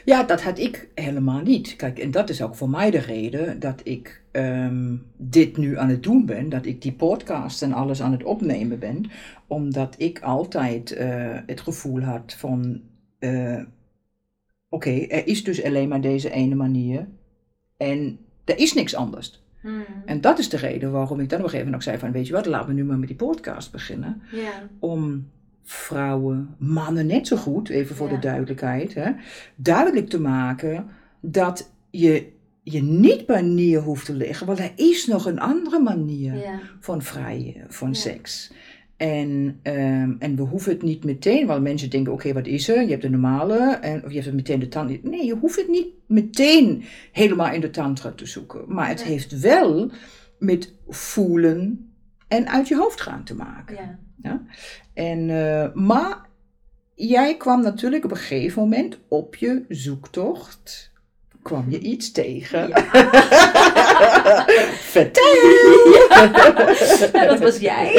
Ja, 0.05 0.23
dat 0.23 0.41
had 0.41 0.59
ik 0.59 0.89
helemaal 0.95 1.41
niet. 1.41 1.75
Kijk, 1.75 1.99
en 1.99 2.11
dat 2.11 2.29
is 2.29 2.41
ook 2.41 2.55
voor 2.55 2.69
mij 2.69 2.91
de 2.91 2.97
reden 2.99 3.59
dat 3.59 3.81
ik 3.83 4.23
ehm, 4.31 4.95
dit 5.17 5.57
nu 5.57 5.77
aan 5.77 5.89
het 5.89 6.03
doen 6.03 6.25
ben. 6.25 6.49
Dat 6.49 6.65
ik 6.65 6.81
die 6.81 6.93
podcast 6.93 7.61
en 7.61 7.73
alles 7.73 8.01
aan 8.01 8.11
het 8.11 8.23
opnemen 8.23 8.79
ben. 8.79 9.09
Omdat 9.47 9.95
ik 9.97 10.19
altijd 10.21 10.91
eh, 10.91 11.37
het 11.45 11.61
gevoel 11.61 12.01
had 12.01 12.33
van... 12.33 12.81
eh, 13.19 13.61
Oké, 14.69 14.89
er 14.89 15.27
is 15.27 15.43
dus 15.43 15.63
alleen 15.63 15.89
maar 15.89 16.01
deze 16.01 16.29
ene 16.31 16.55
manier. 16.55 17.07
En 17.77 18.19
er 18.45 18.57
is 18.57 18.73
niks 18.73 18.95
anders. 18.95 19.43
Hmm. 19.61 19.83
En 20.05 20.21
dat 20.21 20.39
is 20.39 20.49
de 20.49 20.57
reden 20.57 20.91
waarom 20.91 21.19
ik 21.19 21.29
dan 21.29 21.39
op 21.39 21.43
een 21.45 21.49
gegeven 21.49 21.71
moment 21.71 21.75
ook 21.75 21.81
zei 21.81 21.97
van... 21.97 22.11
Weet 22.11 22.27
je 22.27 22.33
wat, 22.33 22.45
laten 22.45 22.67
we 22.67 22.73
nu 22.73 22.83
maar 22.83 22.99
met 22.99 23.07
die 23.07 23.17
podcast 23.17 23.71
beginnen. 23.71 24.21
Om 24.79 25.29
vrouwen, 25.71 26.55
mannen 26.57 27.05
net 27.05 27.27
zo 27.27 27.35
goed, 27.35 27.69
even 27.69 27.95
voor 27.95 28.07
Ja. 28.09 28.13
de 28.15 28.19
duidelijkheid, 28.19 28.93
hè, 28.93 29.11
duidelijk 29.55 30.09
te 30.09 30.19
maken 30.21 30.85
dat 31.21 31.71
je 31.89 32.27
je 32.63 32.81
niet 32.83 33.25
bij 33.25 33.41
neer 33.41 33.79
hoeft 33.81 34.05
te 34.05 34.13
leggen, 34.13 34.47
want 34.47 34.59
er 34.59 34.71
is 34.75 35.05
nog 35.07 35.25
een 35.25 35.39
andere 35.39 35.79
manier 35.79 36.35
ja, 36.35 36.59
van 36.79 37.01
vrijen, 37.01 37.65
van 37.67 37.87
Ja. 37.87 37.93
seks. 37.93 38.51
En, 38.97 39.59
ehm, 39.61 40.13
en 40.19 40.35
we 40.35 40.41
hoeven 40.41 40.71
het 40.71 40.81
niet 40.81 41.03
meteen, 41.03 41.47
want 41.47 41.61
mensen 41.63 41.89
denken, 41.89 42.13
oké, 42.13 42.33
wat 42.33 42.47
is 42.47 42.69
er? 42.69 42.81
Je 42.81 42.89
hebt 42.89 43.01
de 43.01 43.09
normale, 43.09 43.57
en, 43.57 44.05
of 44.05 44.11
je 44.11 44.21
hebt 44.21 44.33
meteen 44.35 44.59
de 44.59 44.67
tantra. 44.67 44.97
Nee, 45.03 45.25
je 45.25 45.35
hoeft 45.35 45.55
het 45.57 45.67
niet 45.67 45.87
meteen 46.07 46.83
helemaal 47.11 47.53
in 47.53 47.61
de 47.61 47.69
tantra 47.69 48.11
te 48.11 48.25
zoeken. 48.25 48.61
Maar 48.67 48.87
het 48.87 48.99
Nee. 49.03 49.07
heeft 49.13 49.39
wel 49.39 49.91
met 50.39 50.73
voelen 50.87 51.89
en 52.27 52.47
uit 52.49 52.67
je 52.67 52.75
hoofd 52.75 53.01
gaan 53.01 53.23
te 53.23 53.35
maken. 53.35 53.75
ja. 53.75 53.99
En, 54.93 55.29
eh, 55.29 55.73
maar 55.73 56.17
jij 56.95 57.37
kwam 57.37 57.61
natuurlijk 57.61 58.03
op 58.03 58.11
een 58.11 58.17
gegeven 58.17 58.61
moment 58.61 58.97
op 59.07 59.35
je 59.35 59.65
zoektocht. 59.69 60.91
Kwam 61.41 61.65
je 61.69 61.79
iets 61.79 62.11
tegen? 62.11 62.67
Ja. 62.67 62.85
Vertel! 64.95 65.23
Ja, 67.13 67.25
dat 67.25 67.39
was 67.39 67.57
jij. 67.57 67.93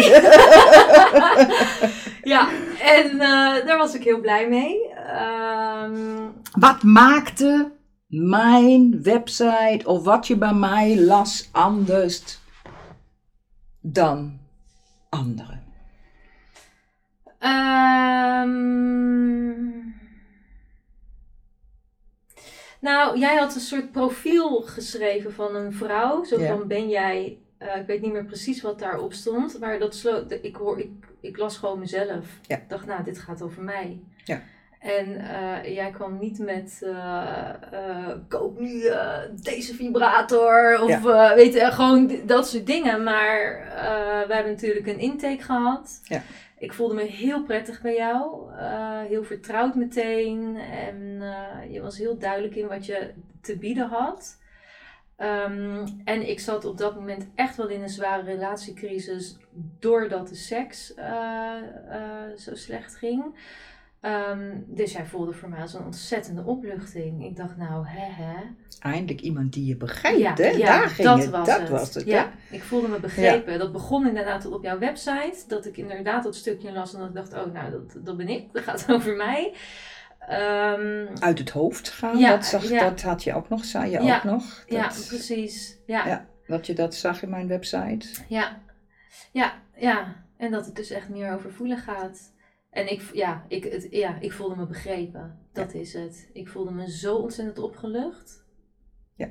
ja, 2.23 2.49
en 2.83 3.11
eh, 3.11 3.67
daar 3.67 3.79
was 3.79 3.95
ik 3.95 4.05
heel 4.05 4.21
blij 4.21 4.49
mee. 4.49 4.89
Ehm, 4.95 6.29
Wat 6.59 6.83
maakte 6.83 7.71
mijn 8.07 9.03
website 9.03 9.81
of 9.85 10.05
wat 10.05 10.27
je 10.27 10.37
bij 10.37 10.53
mij 10.55 11.01
las 11.01 11.49
anders 11.53 12.39
dan 13.81 14.39
anderen? 15.09 15.60
Ehm, 17.41 18.49
nou, 22.81 23.19
jij 23.19 23.37
had 23.37 23.55
een 23.55 23.61
soort 23.61 23.93
profiel 23.93 24.61
geschreven 24.63 25.33
van 25.33 25.57
een 25.57 25.73
vrouw. 25.73 26.25
Zo 26.25 26.39
van 26.47 26.67
ben 26.69 26.89
jij. 26.89 27.39
eh, 27.59 27.77
ik 27.81 27.87
weet 27.87 28.01
niet 28.01 28.13
meer 28.13 28.25
precies 28.25 28.63
wat 28.63 28.79
daarop 28.79 29.13
stond. 29.13 29.59
Maar 29.61 29.79
dat 29.79 29.95
slo 29.95 30.27
de- 30.27 30.41
ik, 30.41 30.57
hoor, 30.57 30.79
ik, 30.79 30.91
ik 31.21 31.39
las 31.39 31.57
gewoon 31.57 31.79
mezelf. 31.79 32.27
Ik 32.63 32.69
dacht, 32.69 32.87
nou, 32.87 33.05
dit 33.05 33.19
gaat 33.19 33.43
over 33.43 33.63
mij. 33.63 34.01
Ja. 34.25 34.43
En 34.79 35.17
eh, 35.17 35.75
jij 35.75 35.91
kwam 35.91 36.19
niet 36.19 36.39
met 36.39 36.79
eh, 36.83 38.11
koop 38.29 38.61
nu 38.61 38.83
deze 39.43 39.75
vibrator 39.75 40.81
of 40.83 40.89
weet 41.35 41.53
je, 41.55 41.61
gewoon 41.73 42.21
dat 42.27 42.49
soort 42.49 42.67
dingen. 42.67 43.03
Maar 43.03 43.63
we 44.29 44.35
hebben 44.35 44.53
natuurlijk 44.53 44.87
een 44.87 44.99
intake 44.99 45.43
gehad. 45.43 46.01
Ja. 46.05 46.23
Ik 46.61 46.73
voelde 46.73 46.95
me 46.95 47.03
heel 47.03 47.43
prettig 47.43 47.81
bij 47.81 47.95
jou, 47.95 48.53
eh, 48.53 49.01
heel 49.01 49.25
vertrouwd 49.25 49.75
meteen 49.75 50.57
en 50.57 51.23
eh, 51.23 51.73
je 51.73 51.81
was 51.81 51.99
heel 51.99 52.19
duidelijk 52.19 52.55
in 52.55 52.67
wat 52.67 52.87
je 52.87 53.13
te 53.41 53.59
bieden 53.59 53.89
had. 53.89 54.39
Ehm, 55.17 55.87
en 56.05 56.29
ik 56.29 56.41
zat 56.41 56.65
op 56.65 56.79
dat 56.79 56.95
moment 56.95 57.27
echt 57.35 57.57
wel 57.57 57.69
in 57.69 57.83
een 57.83 57.89
zware 57.89 58.23
relatiecrisis 58.23 59.37
doordat 59.79 60.29
de 60.29 60.35
seks 60.35 60.95
eh, 60.95 61.57
zo 62.37 62.55
slecht 62.55 62.97
ging. 62.97 63.35
Ehm, 64.01 64.51
dus 64.67 64.93
jij 64.93 65.07
voelde 65.07 65.33
voor 65.33 65.49
mij 65.49 65.61
als 65.61 65.75
een 65.75 65.85
ontzettende 65.85 66.45
opluchting. 66.45 67.25
Ik 67.25 67.37
dacht, 67.37 67.57
nou, 67.57 67.87
hè, 67.89 68.25
hè. 68.25 68.35
Eindelijk 68.79 69.21
iemand 69.21 69.53
die 69.53 69.67
je 69.67 69.77
begrijpt, 69.77 70.39
hè? 70.39 70.59
Daar 70.59 70.89
ging 70.89 71.09
dat, 71.09 71.19
het. 71.19 71.31
was, 71.31 71.47
dat 71.47 71.61
het. 71.61 71.69
was 71.69 71.95
het. 71.95 72.05
Ja, 72.07 72.31
ik 72.51 72.63
voelde 72.63 72.89
me 72.89 73.01
begrepen. 73.01 73.59
Dat 73.59 73.73
begon 73.73 74.07
inderdaad 74.07 74.47
op 74.47 74.63
jouw 74.63 74.79
website. 74.79 75.35
Dat 75.49 75.67
ik 75.67 75.77
inderdaad 75.77 76.23
dat 76.25 76.35
stukje 76.37 76.73
las 76.73 76.95
en 76.95 76.99
dat 77.01 77.09
ik 77.09 77.15
dacht, 77.15 77.33
oh, 77.47 77.53
nou, 77.53 77.71
dat, 77.71 77.97
dat 78.05 78.17
ben 78.17 78.29
ik. 78.29 78.47
Dat 78.53 78.63
gaat 78.63 78.93
over 78.93 79.17
mij. 79.17 79.55
Ehm, 80.29 81.07
Uit 81.19 81.39
het 81.39 81.51
hoofd 81.51 81.89
gaan, 81.91 82.19
Ja, 82.19 82.31
dat, 82.31 82.45
zag, 82.45 82.69
ja. 82.69 82.89
dat 82.89 83.03
had 83.03 83.25
je 83.25 83.35
ook 83.35 83.49
nog, 83.49 83.65
zei 83.65 83.91
je 83.91 84.01
Ja, 84.03 84.17
ook 84.17 84.25
nog. 84.25 84.65
ja, 84.67 84.83
Dat- 84.89 85.05
precies. 85.09 85.77
Ja, 85.87 86.07
Ja. 86.07 86.27
Dat 86.47 86.67
je 86.67 86.73
dat 86.75 86.95
zag 86.95 87.23
in 87.23 87.31
mijn 87.31 87.49
website. 87.49 88.07
ja, 88.29 88.59
ja, 89.33 89.53
ja. 89.77 90.15
En 90.37 90.51
dat 90.51 90.67
het 90.67 90.77
dus 90.77 90.91
echt 90.91 91.09
meer 91.09 91.33
over 91.35 91.53
voelen 91.53 91.79
gaat. 91.79 92.33
En 92.71 92.91
ik, 92.91 93.11
ja, 93.13 93.45
ik, 93.49 93.65
het, 93.65 93.87
ja, 93.91 94.21
ik 94.21 94.33
voelde 94.33 94.57
me 94.57 94.67
begrepen. 94.67 95.39
Dat 95.53 95.75
is 95.75 95.93
het. 95.93 96.31
Ik 96.33 96.49
voelde 96.49 96.71
me 96.71 96.91
zo 96.91 97.17
ontzettend 97.17 97.59
opgelucht. 97.59 98.45
Ja. 99.15 99.29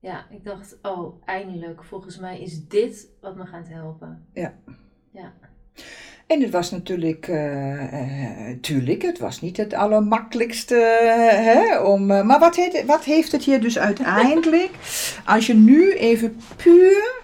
Ja, 0.00 0.30
ik 0.30 0.44
dacht, 0.44 0.78
oh, 0.82 1.22
eindelijk. 1.24 1.84
Volgens 1.84 2.18
mij 2.18 2.40
is 2.40 2.66
dit 2.66 3.08
wat 3.20 3.36
me 3.36 3.46
gaat 3.46 3.68
helpen. 3.68 4.28
En 6.26 6.40
het 6.42 6.50
was 6.50 6.70
natuurlijk, 6.70 7.28
uh, 7.28 7.92
uh, 7.92 8.58
tuurlijk, 8.60 9.02
het 9.02 9.18
was 9.18 9.40
niet 9.40 9.56
het 9.56 9.74
allermakkelijkste. 9.74 10.74
Uh, 10.74 11.44
hè, 11.44 11.80
om, 11.80 12.06
maar 12.06 12.38
wat, 12.38 12.56
heet, 12.56 12.84
wat 12.84 13.04
heeft 13.04 13.32
het 13.32 13.44
hier 13.44 13.60
dus 13.60 13.78
uiteindelijk, 13.78 14.70
als 15.34 15.46
je 15.46 15.54
nu 15.54 15.92
even 15.92 16.36
puur 16.56 17.22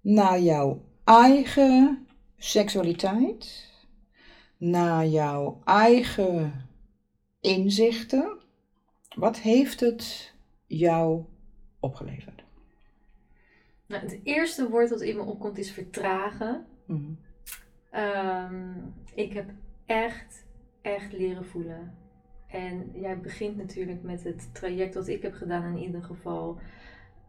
naar 0.00 0.40
jouw 0.40 0.82
eigen 1.04 2.06
seksualiteit, 2.42 3.68
naar 4.56 5.06
jouw 5.06 5.60
eigen 5.64 6.68
inzichten, 7.40 8.38
wat 9.16 9.38
heeft 9.38 9.80
het 9.80 10.34
jou 10.66 11.24
opgeleverd? 11.80 12.42
Nou, 13.86 14.02
het 14.02 14.20
eerste 14.22 14.68
woord 14.68 14.88
dat 14.88 15.00
in 15.00 15.16
me 15.16 15.22
opkomt 15.22 15.58
is 15.58 15.70
vertragen. 15.70 16.66
Mhm. 16.86 17.12
Ehm, 17.90 18.72
ik 19.14 19.32
heb 19.32 19.50
echt, 19.86 20.44
echt 20.82 21.12
leren 21.12 21.46
voelen. 21.46 21.94
En 22.48 22.90
jij 22.94 23.20
begint 23.20 23.56
natuurlijk 23.56 24.02
met 24.02 24.24
het 24.24 24.54
traject 24.54 24.94
wat 24.94 25.08
ik 25.08 25.22
heb 25.22 25.34
gedaan 25.34 25.76
in 25.76 25.82
ieder 25.82 26.02
geval. 26.02 26.58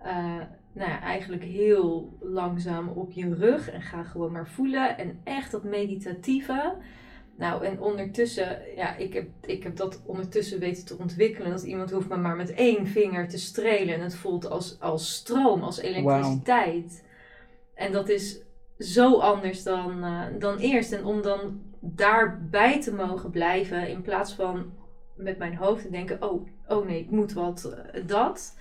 Uh, 0.06 0.42
nou 0.74 0.90
ja, 0.90 1.02
eigenlijk 1.02 1.44
heel 1.44 2.18
langzaam 2.20 2.88
op 2.88 3.12
je 3.12 3.36
rug 3.36 3.70
en 3.70 3.82
ga 3.82 4.04
gewoon 4.04 4.32
maar 4.32 4.48
voelen. 4.48 4.98
En 4.98 5.20
echt 5.24 5.52
dat 5.52 5.64
meditatieve. 5.64 6.76
Nou, 7.36 7.66
en 7.66 7.82
ondertussen, 7.82 8.62
ja, 8.76 8.96
ik 8.96 9.14
heb, 9.14 9.28
ik 9.42 9.64
heb 9.64 9.76
dat 9.76 10.02
ondertussen 10.06 10.60
weten 10.60 10.86
te 10.86 10.98
ontwikkelen. 10.98 11.52
Dat 11.52 11.64
iemand 11.64 11.92
hoeft 11.92 12.10
me 12.10 12.18
maar 12.18 12.36
met 12.36 12.54
één 12.54 12.88
vinger 12.88 13.30
te 13.30 13.38
strelen. 13.38 13.96
En 13.96 14.02
het 14.02 14.16
voelt 14.16 14.50
als, 14.50 14.80
als 14.80 15.14
stroom, 15.14 15.62
als 15.62 15.80
elektriciteit. 15.80 17.04
En 17.76 17.92
dat 17.92 18.10
is 18.10 18.40
zo 18.78 19.20
anders 19.20 19.64
dan, 19.64 20.04
uh, 20.04 20.26
dan 20.40 20.58
eerst. 20.58 20.92
En 20.92 21.06
om 21.06 21.22
dan 21.22 21.62
daarbij 21.80 22.82
te 22.82 22.94
mogen 22.94 23.30
blijven, 23.30 23.90
in 23.90 24.02
plaats 24.02 24.34
van 24.34 24.74
met 25.16 25.38
mijn 25.38 25.56
hoofd 25.56 25.82
te 25.82 25.90
denken: 25.90 26.24
oh, 26.24 26.48
oh 26.68 26.88
nee, 26.88 27.00
ik 27.00 27.10
moet 27.10 27.34
wat, 27.34 27.74
uh, 27.96 28.08
dat. 28.08 28.56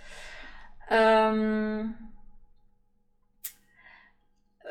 Um, 0.93 1.97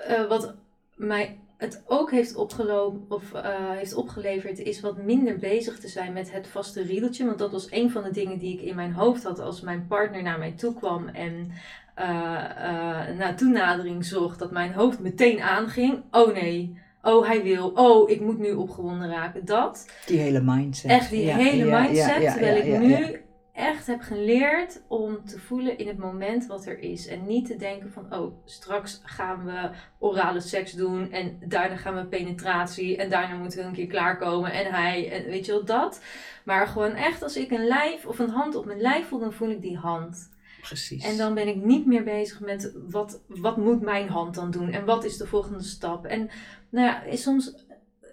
uh, 0.10 0.28
wat 0.28 0.56
mij 0.96 1.40
het 1.58 1.84
ook 1.86 2.12
heeft, 2.12 2.36
opgelopen, 2.36 3.06
of, 3.10 3.34
uh, 3.34 3.72
heeft 3.72 3.94
opgeleverd, 3.94 4.60
is 4.60 4.82
wat 4.82 4.98
minder 4.98 5.38
bezig 5.38 5.80
te 5.80 5.88
zijn 5.88 6.14
met 6.14 6.32
het 6.32 6.48
vaste 6.48 6.82
riedeltje. 6.82 7.26
Want 7.26 7.40
dat 7.40 7.52
was 7.52 7.72
een 7.72 7.92
van 7.92 8.04
de 8.04 8.12
dingen 8.12 8.38
die 8.38 8.54
ik 8.54 8.62
in 8.62 8.76
mijn 8.76 8.94
hoofd 8.94 9.24
had 9.24 9.40
als 9.40 9.62
mijn 9.62 9.88
partner 9.88 10.24
naar 10.24 10.40
mij 10.40 10.52
toe 10.52 10.74
kwam 10.74 11.08
en 11.08 11.52
uh, 12.00 12.06
uh, 12.06 13.18
naar 13.18 13.36
toenadering 13.36 14.06
zocht. 14.06 14.40
Dat 14.40 14.52
mijn 14.52 14.74
hoofd 14.74 15.00
meteen 15.00 15.42
aanging. 15.42 16.04
Oh 16.12 16.34
nee, 16.34 16.78
oh 17.02 17.28
hij 17.28 17.44
wil, 17.44 17.72
oh 17.76 18.10
ik 18.10 18.22
moet 18.22 18.40
nu 18.40 18.52
opgewonden 18.52 19.10
raken. 19.10 19.46
Dat. 19.46 19.90
Die 20.06 20.20
hele 20.20 20.42
mindset. 20.42 20.92
Echt 20.92 21.10
die 21.10 21.32
hele 21.32 21.80
mindset. 21.80 22.22
terwijl 22.22 22.56
ik 22.56 22.80
nu 22.80 23.22
echt 23.60 23.88
heb 23.88 24.02
geleerd 24.02 24.82
om 24.88 25.26
te 25.26 25.40
voelen 25.40 25.78
in 25.78 25.88
het 25.88 25.98
moment 25.98 26.46
wat 26.46 26.66
er 26.66 26.80
is. 26.80 27.08
En 27.08 27.26
niet 27.26 27.46
te 27.46 27.56
denken 27.56 27.92
van, 27.92 28.14
oh, 28.14 28.34
straks 28.46 29.02
gaan 29.04 29.46
we 29.46 29.70
orale 30.00 30.40
seks 30.40 30.72
doen. 30.72 31.12
En 31.12 31.40
daarna 31.46 31.76
gaan 31.76 31.96
we 31.96 32.06
penetratie. 32.06 32.98
En 32.98 33.10
daarna 33.10 33.36
moeten 33.36 33.60
we 33.60 33.66
een 33.66 33.74
keer 33.74 33.88
klaarkomen. 33.88 34.52
En 34.52 34.72
hij, 34.72 35.12
en 35.12 35.26
weet 35.26 35.46
je 35.46 35.52
wel, 35.52 35.66
dat. 35.66 36.02
Maar 36.44 36.68
gewoon 36.68 36.94
echt, 36.94 37.24
als 37.24 37.38
ik 37.38 37.52
een 37.52 37.68
lijf 37.68 38.06
of 38.06 38.20
een 38.20 38.30
hand 38.30 38.56
op 38.56 38.66
mijn 38.66 38.82
lijf 38.82 39.08
voel, 39.08 39.20
dan 39.20 39.34
voel 39.34 39.50
ik 39.50 39.62
die 39.62 39.78
hand. 39.78 40.30
Precies. 40.62 41.04
En 41.04 41.18
dan 41.18 41.34
ben 41.34 41.48
ik 41.48 41.56
niet 41.56 41.86
meer 41.86 42.04
bezig 42.04 42.40
met 42.40 42.74
wat, 42.90 43.22
wat 43.28 43.58
moet 43.58 43.82
mijn 43.82 44.10
hand 44.10 44.36
dan 44.36 44.52
doen 44.52 44.72
en 44.72 44.86
wat 44.86 45.04
is 45.04 45.18
de 45.18 45.28
volgende 45.28 45.64
stap. 45.64 46.06
En 46.06 46.30
nou 46.70 46.88
ja, 46.88 47.16
soms 47.16 47.54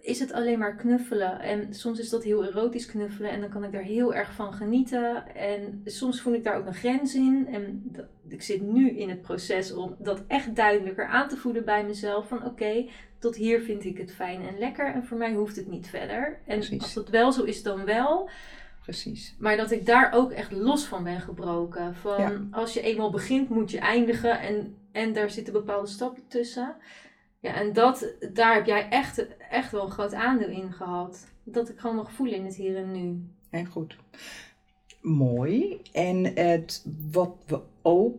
is 0.07 0.19
het 0.19 0.33
alleen 0.33 0.59
maar 0.59 0.77
knuffelen. 0.77 1.41
En 1.41 1.75
soms 1.75 1.99
is 1.99 2.09
dat 2.09 2.25
heel 2.25 2.45
erotisch 2.45 2.87
knuffelen 2.87 3.31
en 3.31 3.41
dan 3.41 3.49
kan 3.49 3.65
ik 3.65 3.73
daar 3.73 3.83
heel 3.83 4.15
erg 4.15 4.33
van 4.33 4.53
genieten. 4.53 5.35
En 5.35 5.81
soms 5.85 6.21
voel 6.21 6.35
ik 6.35 6.45
daar 6.45 6.57
ook 6.57 6.67
een 6.67 6.75
grens 6.75 7.15
in. 7.15 7.47
En 7.51 7.83
dat, 7.85 8.05
ik 8.29 8.43
zit 8.43 8.61
nu 8.61 8.91
in 8.91 9.09
het 9.09 9.23
proces 9.23 9.73
om 9.73 9.97
dat 9.99 10.23
echt 10.27 10.57
duidelijker 10.57 11.07
aan 11.07 11.29
te 11.29 11.37
voelen 11.37 11.65
bij 11.65 11.85
mezelf. 11.85 12.29
Van 12.29 12.45
oké, 12.45 12.87
tot 13.19 13.37
hier 13.37 13.61
vind 13.61 13.85
ik 13.85 13.99
het 13.99 14.13
fijn 14.13 14.47
en 14.47 14.59
lekker 14.59 14.95
en 14.95 15.05
voor 15.05 15.19
mij 15.19 15.33
hoeft 15.33 15.57
het 15.57 15.69
niet 15.69 15.89
verder. 15.89 16.39
En 16.47 16.63
als 16.79 16.95
dat 16.95 17.09
wel 17.09 17.33
zo 17.33 17.43
is, 17.43 17.63
dan 17.63 17.85
wel. 17.85 18.29
Precies. 18.83 19.35
Maar 19.39 19.57
dat 19.57 19.71
ik 19.71 19.87
daar 19.87 20.13
ook 20.13 20.33
echt 20.33 20.53
los 20.53 20.85
van 20.85 21.05
ben 21.05 21.21
gebroken. 21.21 21.95
Van 21.95 22.49
als 22.51 22.75
je 22.75 22.81
eenmaal 22.81 23.11
begint, 23.11 23.49
moet 23.49 23.71
je 23.71 23.79
eindigen. 23.79 24.41
En, 24.41 24.77
en 24.93 25.13
daar 25.13 25.31
zitten 25.31 25.53
bepaalde 25.53 25.89
stappen 25.89 26.23
tussen. 26.29 26.77
Ja, 27.41 27.55
en 27.55 27.73
dat, 27.73 28.15
daar 28.33 28.55
heb 28.55 28.67
jij 28.67 28.89
echt, 28.89 29.27
echt 29.51 29.73
wel 29.73 29.85
een 29.85 29.91
groot 29.91 30.15
aandeel 30.15 30.49
in 30.49 30.73
gehad. 30.73 31.27
Dat 31.45 31.69
ik 31.69 31.79
gewoon 31.79 31.97
nog 31.97 32.13
voel 32.13 32.33
in 32.33 32.45
het 32.45 32.55
hier 32.55 32.77
en 32.77 32.93
nu. 32.93 33.23
En 33.51 33.67
goed. 33.67 33.97
Mooi. 35.01 35.81
En 35.93 36.25
het, 36.35 36.87
wat 37.11 37.37
we 37.47 37.61
ook 37.83 38.17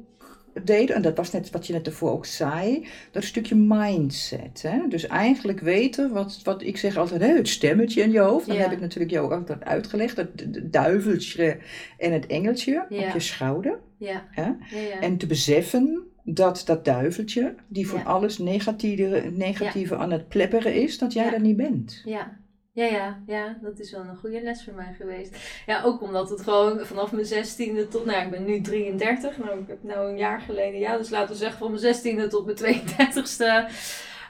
deden, 0.63 0.95
en 0.95 1.01
dat 1.01 1.17
was 1.17 1.31
net 1.31 1.49
wat 1.49 1.67
je 1.67 1.73
net 1.73 1.87
ervoor 1.87 2.11
ook 2.11 2.25
zei, 2.25 2.87
dat 3.11 3.23
stukje 3.23 3.55
mindset. 3.55 4.61
Hè? 4.61 4.87
Dus 4.89 5.07
eigenlijk 5.07 5.59
weten, 5.59 6.13
wat, 6.13 6.39
wat 6.43 6.61
ik 6.61 6.77
zeg 6.77 6.97
altijd, 6.97 7.21
hè, 7.21 7.35
het 7.35 7.47
stemmetje 7.47 8.01
in 8.01 8.11
je 8.11 8.19
hoofd. 8.19 8.47
Dan 8.47 8.57
heb 8.57 8.71
ik 8.71 8.79
natuurlijk 8.79 9.11
jou 9.11 9.25
ook 9.25 9.39
altijd 9.39 9.63
uitgelegd, 9.63 10.17
het 10.17 10.73
duiveltje 10.73 11.57
en 11.97 12.11
het 12.11 12.25
engeltje 12.25 12.81
op 12.89 13.13
je 13.13 13.19
schouder. 13.19 13.79
Ja. 13.97 14.27
Hè? 14.31 14.51
En 14.99 15.17
te 15.17 15.25
beseffen 15.25 16.07
dat 16.29 16.63
dat 16.65 16.85
duiveltje, 16.85 17.55
die 17.67 17.87
voor 17.87 18.03
alles 18.03 18.37
negatieve, 18.37 19.31
negatieve 19.33 19.95
aan 19.95 20.11
het 20.11 20.27
plepperen 20.27 20.73
is, 20.73 20.97
dat 20.97 21.13
jij 21.13 21.25
ja. 21.25 21.33
er 21.33 21.41
niet 21.41 21.57
bent. 21.57 22.01
Ja. 22.05 22.37
Ja, 22.71 22.85
ja, 22.85 23.23
ja, 23.27 23.57
dat 23.61 23.79
is 23.79 23.91
wel 23.91 24.01
een 24.01 24.17
goede 24.17 24.41
les 24.41 24.63
voor 24.63 24.73
mij 24.73 24.93
geweest. 24.97 25.37
Ja, 25.65 25.83
ook 25.83 26.01
omdat 26.01 26.29
het 26.29 26.41
gewoon 26.41 26.79
vanaf 26.79 27.11
mijn 27.11 27.25
zestiende 27.25 27.87
tot, 27.87 28.05
nou 28.05 28.25
ik 28.25 28.31
ben 28.31 28.45
nu 28.45 28.61
33, 28.61 29.37
nou 29.37 29.59
ik 29.59 29.67
heb 29.67 29.83
nou 29.83 30.09
een 30.09 30.17
jaar 30.17 30.41
geleden, 30.41 30.79
ja, 30.79 30.97
dus 30.97 31.09
laten 31.09 31.29
we 31.29 31.35
zeggen 31.35 31.57
van 31.57 31.69
mijn 31.69 31.81
zestiende 31.81 32.27
tot 32.27 32.45
mijn 32.45 32.57
32ste, 32.57 33.71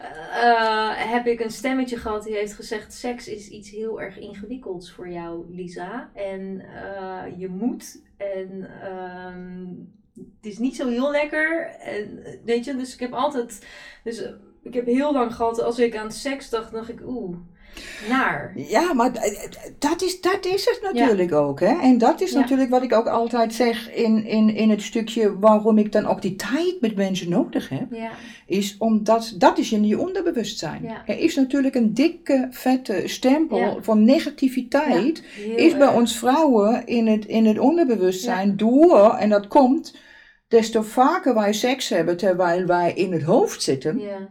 uh, 0.02 0.92
heb 0.96 1.26
ik 1.26 1.40
een 1.40 1.52
stemmetje 1.52 1.98
gehad 1.98 2.24
die 2.24 2.34
heeft 2.34 2.54
gezegd, 2.54 2.94
seks 2.94 3.28
is 3.28 3.50
iets 3.50 3.70
heel 3.70 4.02
erg 4.02 4.20
ingewikkelds 4.20 4.92
voor 4.92 5.10
jou, 5.10 5.46
Lisa. 5.56 6.10
En 6.14 6.42
uh, 6.42 7.24
je 7.38 7.48
moet 7.48 8.02
en 8.18 8.68
uh, 8.84 9.86
het 10.18 10.52
is 10.52 10.58
niet 10.58 10.76
zo 10.76 10.88
heel 10.88 11.12
lekker. 11.12 11.76
En, 11.80 12.24
weet 12.46 12.66
je, 12.66 12.76
dus 12.76 12.94
ik 12.94 13.00
heb 13.00 13.14
altijd. 13.14 13.66
Dus 14.04 14.24
ik 14.64 14.74
heb 14.74 14.86
heel 14.86 15.14
lang 15.14 15.36
gehad, 15.36 15.62
als 15.62 15.80
ik 15.80 15.96
aan 15.96 16.12
seks 16.12 16.50
dacht, 16.50 16.72
dacht 16.72 16.90
ik, 16.90 17.00
oeh. 17.06 17.38
Naar. 18.10 18.54
Ja, 18.56 18.94
maar 18.94 19.12
dat 19.80 20.02
is, 20.02 20.22
dat 20.22 20.46
is 20.46 20.66
het 20.66 20.80
natuurlijk 20.94 21.34
ook. 21.34 21.60
Hè? 21.60 21.82
En 21.82 21.98
dat 21.98 22.22
is 22.22 22.34
natuurlijk 22.34 22.70
wat 22.70 22.84
ik 22.84 22.94
ook 22.94 23.08
altijd 23.08 23.54
zeg 23.54 23.94
in, 23.94 24.26
in, 24.26 24.56
in 24.56 24.70
het 24.70 24.82
stukje 24.82 25.40
waarom 25.40 25.78
ik 25.78 25.92
dan 25.92 26.06
ook 26.06 26.22
die 26.22 26.36
tijd 26.36 26.78
met 26.82 26.96
mensen 26.96 27.30
nodig 27.30 27.70
heb. 27.70 27.92
Ja. 27.92 28.12
Is 28.46 28.76
omdat 28.78 29.34
dat 29.38 29.58
is 29.58 29.72
in 29.72 29.86
je 29.86 30.00
onderbewustzijn. 30.00 30.86
Er 31.06 31.20
is 31.20 31.36
natuurlijk 31.36 31.76
een 31.76 31.94
dikke, 31.94 32.48
vette 32.52 33.02
stempel 33.06 33.78
van 33.82 34.04
negativiteit. 34.04 35.24
Is 35.56 35.78
bij 35.78 35.94
ons 35.94 36.18
vrouwen 36.18 36.86
in 36.86 37.08
het, 37.08 37.26
in 37.26 37.46
het 37.46 37.60
onderbewustzijn 37.60 38.58
door, 38.58 39.14
en 39.14 39.30
dat 39.30 39.48
komt 39.48 39.96
des 40.48 40.72
te 40.72 40.84
vaker 40.84 41.34
wij 41.34 41.54
seks 41.54 41.90
hebben 41.90 42.18
terwijl 42.18 42.66
wij 42.66 42.94
in 42.94 43.12
het 43.12 43.24
hoofd 43.24 43.62
zitten. 43.62 44.00
Ja, 44.00 44.30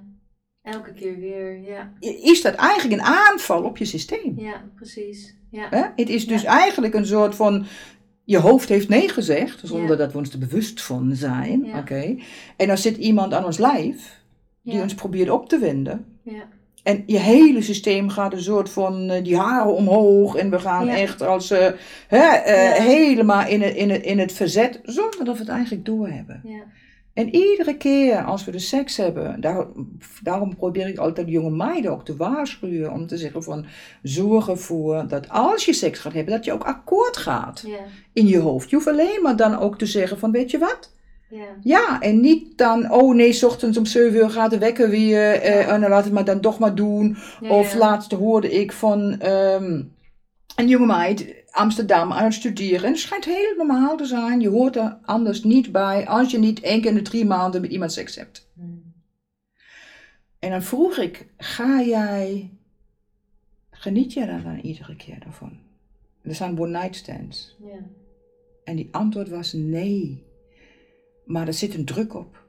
elke 0.62 0.92
keer 0.92 1.18
weer, 1.18 1.60
ja. 1.60 1.92
Is 2.00 2.42
dat 2.42 2.54
eigenlijk 2.54 3.00
een 3.00 3.06
aanval 3.06 3.62
op 3.62 3.76
je 3.76 3.84
systeem? 3.84 4.38
Ja, 4.38 4.64
precies. 4.74 5.36
Ja. 5.50 5.66
Hè? 5.70 5.82
Het 5.96 6.08
is 6.08 6.26
dus 6.26 6.44
eigenlijk 6.44 6.94
een 6.94 7.06
soort 7.06 7.34
van. 7.34 7.66
Je 8.24 8.38
hoofd 8.38 8.68
heeft 8.68 8.88
nee 8.88 9.08
gezegd, 9.08 9.60
zonder 9.64 9.96
dat 9.96 10.12
we 10.12 10.18
ons 10.18 10.32
er 10.32 10.38
bewust 10.38 10.82
van 10.82 11.14
zijn. 11.14 11.76
Oké. 11.76 12.16
En 12.56 12.66
dan 12.66 12.78
zit 12.78 12.96
iemand 12.96 13.32
aan 13.34 13.44
ons 13.44 13.58
lijf 13.58 14.22
die 14.62 14.80
ons 14.80 14.94
probeert 14.94 15.30
op 15.30 15.48
te 15.48 15.58
winden. 15.58 16.18
Ja. 16.22 16.48
En 16.86 17.02
je 17.06 17.18
hele 17.18 17.62
systeem 17.62 18.08
gaat 18.08 18.32
een 18.32 18.42
soort 18.42 18.70
van 18.70 19.10
uh, 19.10 19.24
die 19.24 19.36
haren 19.36 19.74
omhoog. 19.74 20.34
En 20.34 20.50
we 20.50 20.58
gaan 20.58 20.88
echt 20.88 21.22
als 21.22 21.50
uh, 21.50 21.58
hè, 22.08 22.18
uh, 22.18 22.72
helemaal 22.72 23.46
in 23.46 23.62
het, 23.62 23.74
in, 23.74 23.90
het, 23.90 24.02
in 24.02 24.18
het 24.18 24.32
verzet. 24.32 24.80
Zonder 24.82 25.24
dat 25.24 25.34
we 25.34 25.40
het 25.40 25.48
eigenlijk 25.48 25.84
doorhebben. 25.84 26.40
Ja. 26.44 26.62
En 27.12 27.34
iedere 27.34 27.76
keer 27.76 28.24
als 28.24 28.44
we 28.44 28.50
de 28.50 28.58
seks 28.58 28.96
hebben. 28.96 29.40
Daar, 29.40 29.66
daarom 30.22 30.56
probeer 30.56 30.88
ik 30.88 30.98
altijd 30.98 31.28
jonge 31.28 31.50
meiden 31.50 31.90
ook 31.90 32.04
te 32.04 32.16
waarschuwen. 32.16 32.92
Om 32.92 33.06
te 33.06 33.16
zeggen 33.16 33.42
van 33.42 33.66
zorg 34.02 34.48
ervoor 34.48 35.08
dat 35.08 35.28
als 35.28 35.64
je 35.64 35.72
seks 35.72 35.98
gaat 35.98 36.12
hebben. 36.12 36.34
Dat 36.34 36.44
je 36.44 36.52
ook 36.52 36.64
akkoord 36.64 37.16
gaat 37.16 37.66
in 38.12 38.26
je 38.26 38.38
hoofd. 38.38 38.70
Je 38.70 38.76
hoeft 38.76 38.88
alleen 38.88 39.22
maar 39.22 39.36
dan 39.36 39.58
ook 39.58 39.78
te 39.78 39.86
zeggen 39.86 40.18
van 40.18 40.30
weet 40.30 40.50
je 40.50 40.58
wat. 40.58 40.94
Ja. 41.28 41.56
ja, 41.62 42.00
en 42.00 42.20
niet 42.20 42.58
dan, 42.58 42.92
oh 42.92 43.14
nee, 43.14 43.32
s 43.32 43.42
ochtends 43.42 43.78
om 43.78 43.86
7 43.86 44.18
uur 44.18 44.30
gaat 44.30 44.50
de 44.50 44.58
wekker 44.58 44.90
weer 44.90 45.32
eh, 45.32 45.72
en 45.72 45.80
dan 45.80 45.90
laat 45.90 46.04
het 46.04 46.12
maar 46.12 46.24
dan 46.24 46.40
toch 46.40 46.58
maar 46.58 46.74
doen. 46.74 47.16
of 47.48 47.74
laatst 47.74 48.12
hoorde 48.12 48.52
ik 48.52 48.72
van 48.72 49.26
um, 49.26 49.94
een 50.56 50.68
jonge 50.68 50.86
meid, 50.86 51.44
Amsterdam, 51.50 52.12
aan 52.12 52.24
het 52.24 52.34
studeren. 52.34 52.84
En 52.84 52.90
het 52.90 53.00
schijnt 53.00 53.24
heel 53.24 53.54
normaal 53.56 53.96
te 53.96 54.04
zijn. 54.04 54.40
Je 54.40 54.48
hoort 54.48 54.76
er 54.76 54.98
anders 55.02 55.42
niet 55.42 55.72
bij 55.72 56.06
als 56.06 56.30
je 56.30 56.38
niet 56.38 56.60
één 56.60 56.80
keer 56.80 56.90
in 56.90 56.96
de 56.96 57.02
drie 57.02 57.24
maanden 57.24 57.60
met 57.60 57.70
iemand 57.70 57.92
seks 57.92 58.16
hebt. 58.16 58.48
Hmm. 58.54 58.94
En 60.38 60.50
dan 60.50 60.62
vroeg 60.62 60.96
ik, 60.96 61.26
ga 61.36 61.82
jij, 61.82 62.50
geniet 63.70 64.12
jij 64.12 64.26
daar 64.26 64.42
dan 64.42 64.58
iedere 64.58 64.96
keer 64.96 65.20
daarvan? 65.24 65.58
Er 66.22 66.34
zijn 66.34 66.58
one-night 66.58 66.96
stands. 66.96 67.56
Ja. 67.58 67.78
En 68.64 68.76
die 68.76 68.88
antwoord 68.90 69.28
was 69.28 69.52
nee. 69.52 70.24
Maar 71.26 71.46
er 71.46 71.54
zit 71.54 71.74
een 71.74 71.84
druk 71.84 72.14
op. 72.14 72.44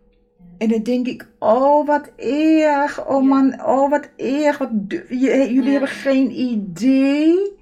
En 0.57 0.69
dan 0.69 0.83
denk 0.83 1.07
ik, 1.07 1.27
oh 1.39 1.87
wat 1.87 2.11
erg, 2.17 3.07
oh 3.07 3.23
man, 3.23 3.65
oh 3.65 3.89
wat 3.89 4.09
erg. 4.15 4.57
Wat, 4.57 4.69
jullie 5.09 5.63
Ja. 5.63 5.69
hebben 5.71 5.89
geen 5.89 6.31
idee 6.39 7.55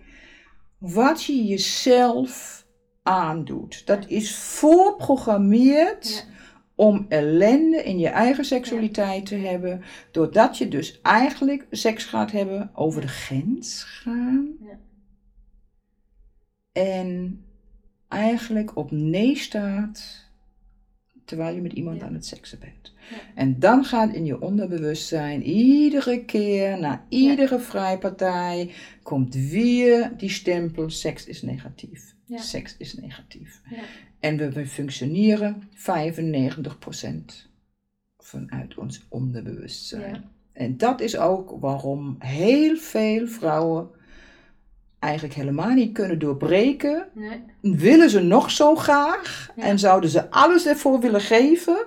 wat 0.78 1.24
je 1.24 1.46
jezelf 1.46 2.66
aandoet. 3.04 3.86
Dat 3.86 4.08
is 4.08 4.36
voorprogrammeerd 4.36 6.26
Ja. 6.28 6.34
om 6.76 7.06
ellende 7.10 7.84
in 7.84 8.00
je 8.00 8.08
eigen 8.08 8.46
seksualiteit 8.46 9.26
te 9.26 9.36
hebben. 9.36 9.82
Doordat 10.12 10.58
je 10.58 10.68
dus 10.68 11.02
eigenlijk 11.02 11.68
seks 11.72 12.04
gaat 12.04 12.32
hebben 12.32 12.70
over 12.74 13.02
de 13.02 13.08
grens 13.08 13.84
gaan. 13.84 14.48
Ja. 14.62 14.80
En 16.72 17.40
eigenlijk 18.08 18.76
op 18.78 18.92
nee 18.92 19.36
staat 19.38 20.25
terwijl 21.26 21.56
je 21.56 21.62
met 21.62 21.74
iemand 21.74 22.00
Ja. 22.00 22.06
aan 22.06 22.14
het 22.14 22.26
seksen 22.26 22.60
bent. 22.60 22.94
Ja. 23.10 23.18
En 23.36 23.60
dan 23.60 23.84
gaat 23.86 24.14
in 24.14 24.26
je 24.26 24.42
onderbewustzijn 24.42 25.44
iedere 25.44 26.26
keer, 26.26 26.80
na 26.80 27.06
iedere 27.10 27.60
vrijpartij, 27.60 28.72
komt 29.04 29.36
weer 29.36 30.12
die 30.18 30.30
stempel: 30.30 30.90
seks 30.90 31.26
is 31.26 31.42
negatief. 31.42 32.14
Seks 32.30 32.78
is 32.78 32.94
negatief. 32.94 33.62
Ja. 33.70 33.78
En 34.20 34.38
we, 34.38 34.52
we 34.52 34.68
functioneren 34.68 35.64
95% 35.74 37.50
vanuit 38.18 38.76
ons 38.78 39.06
onderbewustzijn. 39.10 40.24
En 40.54 40.78
dat 40.78 41.02
is 41.02 41.18
ook 41.18 41.58
waarom 41.60 42.16
heel 42.20 42.76
veel 42.78 43.28
vrouwen 43.28 43.90
eigenlijk 45.06 45.34
helemaal 45.34 45.70
niet 45.74 45.94
kunnen 45.94 46.20
doorbreken. 46.20 47.08
Nee. 47.14 47.44
Willen 47.76 48.10
ze 48.10 48.20
nog 48.20 48.52
zo 48.52 48.76
graag 48.76 49.50
Ja. 49.56 49.64
en 49.64 49.80
zouden 49.80 50.10
ze 50.10 50.32
alles 50.32 50.68
ervoor 50.68 51.00
willen 51.00 51.22
geven, 51.22 51.78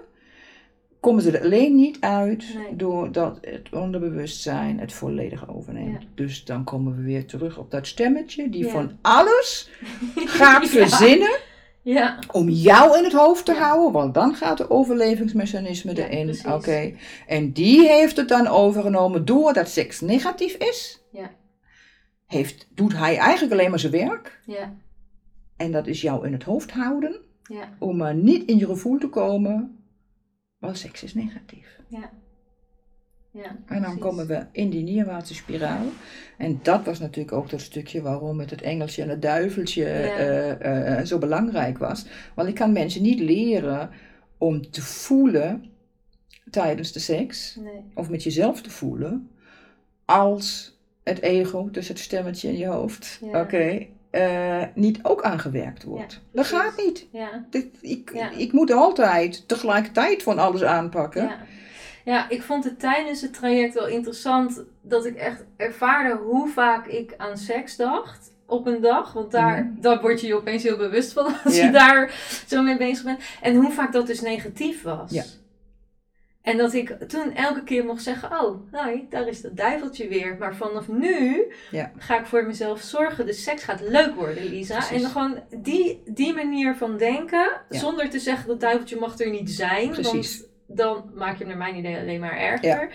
komen 1.01 1.23
ze 1.23 1.31
er 1.39 1.45
alleen 1.45 1.75
niet 1.77 1.97
uit 2.01 2.45
Nee. 2.55 2.77
doordat 2.77 3.39
het 3.41 3.69
onderbewustzijn 3.73 4.81
het 4.81 4.93
volledig 4.93 5.49
overneemt. 5.57 6.03
Ja. 6.03 6.09
Dus 6.15 6.45
dan 6.45 6.65
komen 6.65 6.97
we 6.97 7.03
weer 7.03 7.27
terug 7.27 7.59
op 7.59 7.71
dat 7.71 7.87
stemmetje 7.87 8.51
die 8.51 8.65
Ja. 8.65 8.71
van 8.71 8.91
alles 9.03 9.71
gaat 10.39 10.69
verzinnen 10.69 11.37
Ja. 11.83 12.19
om 12.33 12.49
jou 12.49 12.99
in 12.99 13.05
het 13.05 13.13
hoofd 13.13 13.45
te 13.45 13.53
Ja. 13.53 13.59
houden, 13.59 13.93
want 13.93 14.15
dan 14.15 14.35
gaat 14.35 14.59
de 14.59 14.71
overlevingsmechanisme 14.71 15.95
Ja, 15.97 16.07
erin. 16.07 16.37
Oké. 16.53 16.93
En 17.27 17.53
die 17.53 17.89
heeft 17.89 18.17
het 18.17 18.29
dan 18.29 18.47
overgenomen 18.47 19.25
doordat 19.25 19.69
seks 19.69 20.01
negatief 20.01 20.55
is. 20.55 21.03
Ja. 21.13 21.31
Heeft, 22.29 22.69
doet 22.75 22.97
hij 22.97 23.17
eigenlijk 23.17 23.53
alleen 23.53 23.71
maar 23.71 23.79
zijn 23.79 23.93
werk. 23.93 24.41
Ja. 24.47 24.75
En 25.57 25.73
dat 25.73 25.87
is 25.87 26.01
jou 26.01 26.27
in 26.27 26.33
het 26.33 26.43
hoofd 26.43 26.71
houden, 26.71 27.21
Ja. 27.43 27.69
om 27.79 27.97
maar 27.97 28.15
niet 28.15 28.49
in 28.49 28.59
je 28.59 28.67
gevoel 28.67 28.99
te 28.99 29.09
komen, 29.09 29.79
want 30.59 30.79
seks 30.79 31.03
is 31.03 31.15
negatief. 31.15 31.81
Ja. 31.89 32.11
Ja. 33.33 33.57
En 33.67 33.83
dan 33.83 33.99
komen 33.99 34.27
we 34.27 34.47
in 34.53 34.71
die 34.71 34.83
neerwaartse 34.83 35.35
spiraal. 35.35 35.85
En 36.39 36.61
dat 36.63 36.85
was 36.85 36.99
natuurlijk 36.99 37.37
ook 37.37 37.51
dat 37.51 37.61
stukje 37.61 38.03
waarom 38.03 38.41
het 38.41 38.51
het 38.51 38.63
engeltje 38.63 39.03
en 39.03 39.09
het 39.09 39.23
duiveltje 39.23 39.85
eh, 39.85 40.99
eh, 40.99 41.07
zo 41.07 41.19
belangrijk 41.19 41.79
was. 41.79 42.07
Want 42.35 42.49
ik 42.49 42.55
kan 42.55 42.73
mensen 42.73 43.03
niet 43.03 43.21
leren 43.21 43.91
om 44.39 44.71
te 44.71 44.83
voelen 44.83 45.65
tijdens 46.51 46.93
de 46.93 46.99
seks, 47.01 47.57
Nee. 47.57 47.83
of 47.95 48.11
met 48.11 48.23
jezelf 48.23 48.63
te 48.63 48.71
voelen, 48.71 49.31
als 50.05 50.78
het 51.09 51.21
ego, 51.23 51.69
dus 51.73 51.89
het 51.89 51.99
stemmetje 51.99 52.49
in 52.49 52.57
je 52.59 52.67
hoofd, 52.67 53.19
Ja. 53.33 53.41
oké, 53.41 53.87
eh, 54.11 54.63
niet 54.75 54.99
ook 55.03 55.23
aangewerkt 55.23 55.85
wordt. 55.85 56.13
Ja, 56.13 56.19
dat 56.33 56.47
gaat 56.47 56.77
niet. 56.85 57.07
Ja. 57.13 57.45
Dit, 57.51 57.67
ik, 57.81 58.13
ik 58.37 58.53
moet 58.53 58.73
altijd 58.73 59.49
tegelijkertijd 59.49 60.23
van 60.23 60.39
alles 60.39 60.63
aanpakken. 60.63 61.23
Ja. 61.23 61.39
ja, 62.05 62.29
ik 62.29 62.43
vond 62.43 62.65
het 62.65 62.81
tijdens 62.81 63.21
het 63.21 63.33
traject 63.35 63.75
wel 63.75 63.87
interessant 63.89 64.63
dat 64.83 65.05
ik 65.07 65.17
echt 65.17 65.45
ervaarde 65.57 66.17
hoe 66.17 66.49
vaak 66.49 66.87
ik 66.87 67.15
aan 67.17 67.37
seks 67.39 67.77
dacht 67.77 68.31
op 68.47 68.67
een 68.67 68.81
dag. 68.81 69.13
Want 69.13 69.31
daar, 69.31 69.65
Mhm. 69.65 69.81
daar 69.81 70.01
word 70.01 70.21
je 70.21 70.27
je 70.27 70.35
opeens 70.37 70.63
heel 70.63 70.77
bewust 70.77 71.13
van 71.13 71.33
als 71.45 71.57
je 71.57 71.71
daar 71.71 72.13
zo 72.47 72.63
mee 72.63 72.77
bezig 72.77 73.05
bent. 73.05 73.21
En 73.43 73.55
hoe 73.55 73.71
vaak 73.73 73.93
dat 73.93 74.07
dus 74.07 74.21
negatief 74.21 74.83
was. 74.83 75.13
En 76.49 76.57
dat 76.57 76.73
ik 76.75 77.09
toen 77.09 77.35
elke 77.35 77.63
keer 77.65 77.85
mocht 77.85 78.03
zeggen, 78.03 78.41
oh, 78.41 78.73
nee, 78.73 79.07
daar 79.11 79.29
is 79.29 79.41
dat 79.41 79.57
duiveltje 79.57 80.09
weer. 80.09 80.37
Maar 80.39 80.55
vanaf 80.55 80.89
nu 80.89 81.47
Ja. 81.71 81.93
ga 81.97 82.19
ik 82.19 82.27
voor 82.27 82.47
mezelf 82.47 82.81
zorgen. 82.81 83.27
De 83.27 83.33
seks 83.33 83.65
gaat 83.65 83.81
leuk 83.81 84.15
worden, 84.15 84.45
Lisa. 84.45 84.75
Precies. 84.75 84.97
En 84.97 85.03
dan 85.03 85.11
gewoon 85.11 85.43
die, 85.63 86.03
die 86.07 86.35
manier 86.35 86.75
van 86.77 86.97
denken, 86.97 87.51
Ja. 87.69 87.79
zonder 87.79 88.11
te 88.11 88.19
zeggen 88.19 88.49
dat 88.49 88.61
duiveltje 88.61 88.99
mag 88.99 89.19
er 89.19 89.31
niet 89.31 89.51
zijn. 89.51 89.91
Precies. 89.91 90.39
Want 90.67 90.79
dan 90.79 91.11
maak 91.15 91.33
je 91.33 91.39
hem 91.39 91.49
naar 91.49 91.57
mijn 91.57 91.77
idee 91.77 91.97
alleen 91.99 92.21
maar 92.21 92.37
erger. 92.39 92.93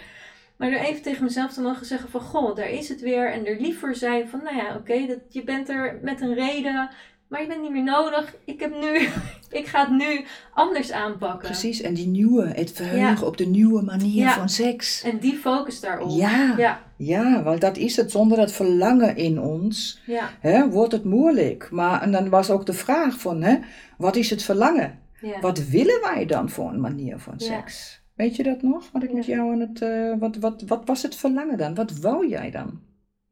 Maar 0.58 0.72
er 0.72 0.80
even 0.80 1.02
tegen 1.02 1.24
mezelf 1.24 1.54
te 1.54 1.62
mogen 1.62 1.86
zeggen 1.86 2.10
van, 2.10 2.22
goh, 2.22 2.56
daar 2.56 2.70
is 2.70 2.90
het 2.90 3.02
weer. 3.02 3.32
En 3.32 3.46
er 3.46 3.60
liever 3.60 3.96
zijn 3.96 4.30
van, 4.30 4.44
nou 4.44 4.56
ja, 4.56 4.76
oké, 4.76 5.06
dat 5.08 5.20
je 5.30 5.44
bent 5.44 5.70
er 5.70 6.00
met 6.02 6.22
een 6.22 6.34
reden. 6.34 6.90
Maar 7.34 7.42
je 7.42 7.48
bent 7.48 7.62
niet 7.62 7.72
meer 7.72 7.84
nodig. 7.84 8.36
Ik 8.46 8.60
heb 8.60 8.72
nu, 8.80 9.08
ik 9.60 9.66
ga 9.68 9.80
het 9.80 9.90
nu 9.90 10.26
anders 10.54 10.92
aanpakken. 10.92 11.48
Precies, 11.48 11.82
en 11.82 11.94
die 11.94 12.08
nieuwe, 12.08 12.46
het 12.46 12.72
verheugen 12.72 13.28
op 13.28 13.38
de 13.38 13.46
nieuwe 13.46 13.82
manier 13.82 14.24
Ja. 14.24 14.34
van 14.34 14.50
seks. 14.50 15.04
En 15.04 15.18
die 15.18 15.34
focus 15.36 15.80
daarop. 15.80 16.10
Ja, 16.12 16.54
ja. 16.58 16.82
Ja, 16.98 17.44
want 17.44 17.62
dat 17.62 17.78
is 17.78 17.96
het. 17.96 18.12
Zonder 18.12 18.38
dat 18.38 18.52
verlangen 18.52 19.16
in 19.16 19.40
ons 19.40 20.02
ja, 20.06 20.30
hè, 20.40 20.70
wordt 20.70 20.92
het 20.92 21.04
moeilijk. 21.04 21.68
Maar 21.72 22.02
en 22.02 22.12
dan 22.12 22.30
was 22.30 22.50
ook 22.50 22.66
de 22.66 22.74
vraag 22.74 23.20
van, 23.20 23.42
hè, 23.42 23.58
wat 23.98 24.16
is 24.16 24.30
het 24.30 24.44
verlangen? 24.44 25.00
Wat 25.42 25.68
willen 25.68 26.02
wij 26.02 26.26
dan 26.26 26.50
voor 26.50 26.70
een 26.70 26.82
manier 26.82 27.20
van 27.20 27.40
seks? 27.40 28.02
Weet 28.16 28.36
je 28.36 28.44
dat 28.44 28.62
nog? 28.62 28.90
Wat 28.92 29.04
ik 29.04 29.14
met 29.14 29.26
jou 29.26 29.52
aan 29.52 29.60
het, 29.60 29.82
eh, 29.82 30.14
wat, 30.20 30.36
wat, 30.36 30.64
wat 30.68 30.82
was 30.86 31.02
het 31.02 31.16
verlangen 31.16 31.58
dan? 31.58 31.76
Wat 31.76 32.00
wou 32.00 32.28
jij 32.28 32.52
dan? 32.52 32.80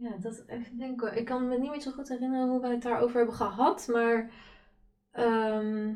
Ja, 0.02 0.10
dat 0.22 0.44
even 0.48 0.78
denken. 0.78 1.18
Ik 1.18 1.26
kan 1.26 1.48
me 1.48 1.58
niet 1.60 1.70
meer 1.72 1.82
zo 1.82 1.92
goed 1.92 2.10
herinneren 2.10 2.50
hoe 2.50 2.62
wij 2.62 2.72
het 2.72 2.82
daarover 2.82 3.18
hebben 3.18 3.36
gehad, 3.36 3.88
maar 3.92 4.30
ehm, 5.12 5.90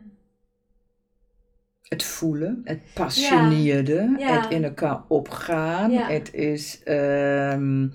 Het 1.81 2.03
voelen, 2.03 2.61
het 2.63 2.81
passioneerde, 2.93 4.15
Ja. 4.17 4.41
het 4.41 4.51
in 4.51 4.63
elkaar 4.63 5.03
opgaan. 5.07 5.91
Ja. 5.91 6.07
Het 6.07 6.33
is, 6.33 6.83
ehm, 6.83 7.87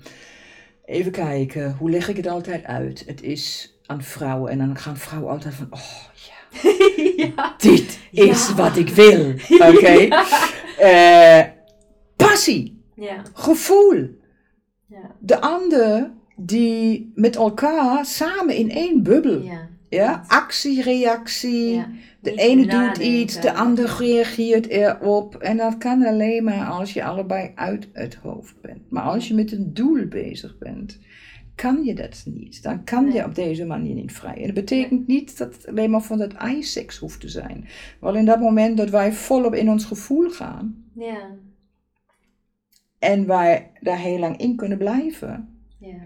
even 0.85 1.11
kijken, 1.11 1.75
hoe 1.75 1.89
leg 1.89 2.07
ik 2.07 2.17
het 2.17 2.27
altijd 2.27 2.63
uit? 2.65 3.03
Het 3.05 3.21
is 3.21 3.75
aan 3.85 4.01
vrouwen 4.03 4.51
en 4.51 4.57
dan 4.57 4.77
gaan 4.77 4.97
vrouwen 4.97 5.31
altijd 5.31 5.53
van, 5.53 5.67
oh 5.69 6.03
ja, 6.13 6.63
ja. 7.35 7.55
dit 7.57 7.99
is 8.11 8.53
wat 8.53 8.77
ik 8.77 8.89
wil. 8.89 9.29
Oké? 9.73 10.07
Eh, 10.77 11.43
passie, 12.15 12.83
Ja, 12.95 13.21
gevoel. 13.33 14.19
Ja, 14.91 15.15
De 15.19 15.41
ander 15.41 16.11
die 16.35 17.11
met 17.15 17.35
elkaar 17.35 18.05
samen 18.05 18.55
in 18.55 18.69
één 18.71 19.03
bubbel. 19.03 19.41
ja. 19.41 19.69
Ja, 19.89 20.23
actie, 20.27 20.81
reactie. 20.81 21.73
ja. 21.73 21.89
De 22.21 22.35
ene 22.35 22.65
doet 22.67 22.97
iets, 22.97 23.41
de 23.41 23.53
ander 23.53 23.95
reageert 23.99 24.67
erop. 24.67 25.35
En 25.35 25.57
dat 25.57 25.77
kan 25.77 26.05
alleen 26.05 26.43
maar 26.43 26.65
als 26.65 26.93
je 26.93 27.03
allebei 27.03 27.51
uit 27.55 27.87
het 27.93 28.15
hoofd 28.15 28.61
bent. 28.61 28.79
Maar 28.89 29.03
als 29.03 29.27
je 29.27 29.33
met 29.33 29.51
een 29.51 29.73
doel 29.73 30.05
bezig 30.05 30.57
bent, 30.57 30.99
kan 31.55 31.83
je 31.83 31.93
dat 31.93 32.23
niet. 32.25 32.63
Dan 32.63 32.83
kan 32.83 33.03
Nee. 33.03 33.13
je 33.13 33.25
op 33.25 33.35
deze 33.35 33.65
manier 33.65 33.95
niet 33.95 34.11
vrij. 34.13 34.35
En 34.35 34.45
dat 34.45 34.53
betekent 34.53 35.07
niet 35.07 35.37
dat 35.37 35.53
het 35.55 35.67
alleen 35.67 35.89
maar 35.89 36.01
van 36.01 36.17
dat 36.17 36.33
ijseks 36.33 36.97
hoeft 36.97 37.19
te 37.19 37.29
zijn. 37.29 37.65
Wel 37.99 38.15
in 38.15 38.25
dat 38.25 38.39
moment 38.39 38.77
dat 38.77 38.89
wij 38.89 39.13
volop 39.13 39.53
in 39.55 39.69
ons 39.69 39.85
gevoel 39.85 40.29
gaan 40.29 40.83
Ja, 40.95 41.29
en 43.01 43.27
wij 43.27 43.71
daar 43.79 43.97
heel 43.97 44.19
lang 44.19 44.37
in 44.37 44.55
kunnen 44.55 44.77
blijven, 44.77 45.49
ja, 45.77 45.97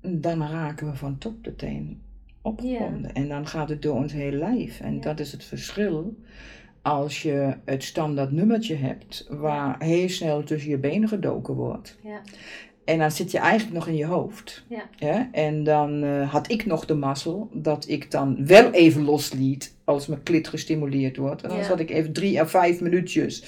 dan 0.00 0.42
raken 0.42 0.90
we 0.90 0.96
van 0.96 1.18
top 1.18 1.42
tot 1.42 1.58
teen 1.58 2.02
opgewonden. 2.42 3.12
En 3.14 3.28
dan 3.28 3.46
gaat 3.46 3.68
het 3.68 3.82
door 3.82 3.94
ons 3.96 4.12
hele 4.12 4.36
lijf. 4.36 4.80
En 4.80 4.94
Ja. 4.94 5.00
dat 5.00 5.20
is 5.20 5.32
het 5.32 5.44
verschil 5.44 6.16
als 6.82 7.22
je 7.22 7.54
het 7.64 7.84
standaard 7.84 8.32
nummertje 8.32 8.74
hebt, 8.76 9.26
waar 9.30 9.82
heel 9.82 10.08
snel 10.08 10.42
tussen 10.44 10.70
je 10.70 10.78
benen 10.78 11.08
gedoken 11.08 11.54
wordt. 11.54 11.98
ja, 12.02 12.20
En 12.84 12.98
dan 12.98 13.10
zit 13.10 13.30
je 13.30 13.38
eigenlijk 13.38 13.74
nog 13.74 13.86
in 13.86 13.96
je 13.96 14.04
hoofd. 14.06 14.64
Ja. 14.98 15.28
En 15.32 15.64
dan 15.64 16.02
eh, 16.02 16.32
had 16.32 16.50
ik 16.50 16.66
nog 16.66 16.84
de 16.86 16.94
mazzel 16.94 17.50
dat 17.52 17.88
ik 17.88 18.10
dan 18.10 18.46
wel 18.46 18.70
even 18.70 19.02
losliet 19.04 19.74
als 19.84 20.06
mijn 20.06 20.22
klit 20.22 20.48
gestimuleerd 20.48 21.16
wordt. 21.16 21.42
En 21.42 21.48
dan 21.48 21.64
zat 21.64 21.80
ik 21.80 21.90
even 21.90 22.12
drie 22.12 22.40
à 22.40 22.46
vijf 22.46 22.80
minuutjes. 22.80 23.44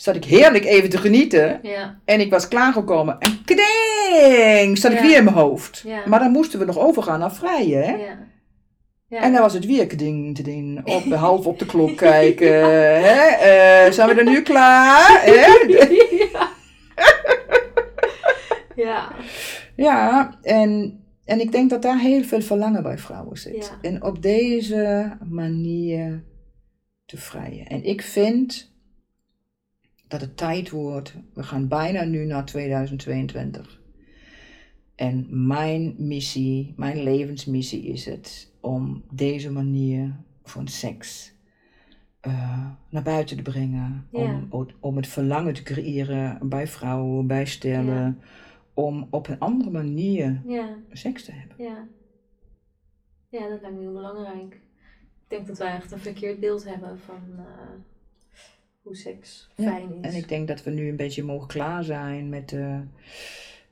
Zat 0.00 0.16
ik 0.16 0.24
heerlijk 0.24 0.64
even 0.64 0.90
te 0.90 0.98
genieten. 0.98 1.58
ja, 1.62 2.00
En 2.04 2.20
ik 2.20 2.30
was 2.30 2.48
klaargekomen. 2.48 3.18
En 3.18 3.44
kding! 3.44 4.78
Zat 4.78 4.92
ik 4.92 4.98
weer 4.98 5.16
in 5.16 5.24
mijn 5.24 5.36
hoofd. 5.36 5.82
Ja. 5.86 6.02
Maar 6.06 6.18
dan 6.18 6.30
moesten 6.30 6.58
we 6.58 6.64
nog 6.64 6.78
overgaan 6.78 7.18
naar 7.18 7.34
vrijen. 7.34 7.84
Hè? 7.84 7.94
ja. 7.94 8.18
Ja. 9.06 9.20
En 9.20 9.32
dan 9.32 9.40
was 9.40 9.52
het 9.52 9.66
weer 9.66 9.86
keding, 9.86 10.34
keding, 10.34 10.86
op, 10.86 11.12
half 11.12 11.46
op 11.46 11.58
de 11.58 11.66
klok 11.66 11.96
kijken. 11.96 12.64
hè? 13.08 13.26
Eh, 13.26 13.92
zijn 13.92 14.08
we 14.08 14.14
er 14.14 14.24
nu 14.24 14.42
klaar? 14.42 15.22
Hè? 15.24 15.66
ja. 16.32 16.48
Ja. 18.84 19.12
Ja, 19.76 20.38
en, 20.42 21.00
en 21.24 21.40
ik 21.40 21.52
denk 21.52 21.70
dat 21.70 21.82
daar 21.82 21.98
heel 21.98 22.22
veel 22.22 22.40
verlangen 22.40 22.82
bij 22.82 22.98
vrouwen 22.98 23.36
zit. 23.36 23.72
En 23.80 24.02
op 24.02 24.22
deze 24.22 25.12
manier 25.28 26.24
te 27.06 27.16
vrijen. 27.16 27.66
En 27.66 27.84
ik 27.84 28.02
vind 28.02 28.69
dat 30.10 30.20
het 30.20 30.36
tijd 30.36 30.70
wordt. 30.70 31.14
We 31.34 31.42
gaan 31.42 31.68
bijna 31.68 32.04
nu 32.04 32.24
naar 32.24 32.44
2022. 32.44 33.80
En 34.94 35.46
mijn 35.46 35.94
missie, 35.98 36.74
mijn 36.76 37.02
levensmissie 37.02 37.82
is 37.82 38.04
het 38.04 38.52
om 38.60 39.02
deze 39.10 39.52
manier 39.52 40.16
van 40.42 40.68
seks 40.68 41.32
eh, 42.20 42.66
naar 42.90 43.02
buiten 43.02 43.36
te 43.36 43.42
brengen. 43.42 44.06
Ja. 44.12 44.42
Om, 44.48 44.68
om 44.80 44.96
het 44.96 45.06
verlangen 45.06 45.54
te 45.54 45.62
creëren 45.62 46.48
bij 46.48 46.66
vrouwen, 46.66 47.26
bij 47.26 47.46
stellen. 47.46 48.18
Om 48.74 49.06
op 49.10 49.28
een 49.28 49.38
andere 49.38 49.70
manier 49.70 50.42
Ja. 50.46 50.76
seks 50.92 51.24
te 51.24 51.32
hebben. 51.32 51.56
Ja. 51.64 51.86
Ja, 53.28 53.48
dat 53.48 53.60
lijkt 53.60 53.76
me 53.76 53.82
heel 53.82 53.92
belangrijk. 53.92 54.54
Ik 54.54 55.28
denk 55.28 55.46
dat 55.46 55.58
wij 55.58 55.74
echt 55.74 55.92
een 55.92 55.98
verkeerd 55.98 56.40
beeld 56.40 56.64
hebben 56.64 56.98
van 56.98 57.22
eh, 57.38 57.44
hoe 58.82 58.96
seks 58.96 59.48
Ja, 59.56 59.64
fijn 59.70 59.88
is. 60.02 60.10
En 60.12 60.14
ik 60.18 60.28
denk 60.28 60.48
dat 60.48 60.62
we 60.62 60.70
nu 60.70 60.88
een 60.88 60.96
beetje 60.96 61.22
mogen 61.24 61.48
klaar 61.48 61.84
zijn 61.84 62.28
met 62.28 62.48
de 62.48 62.80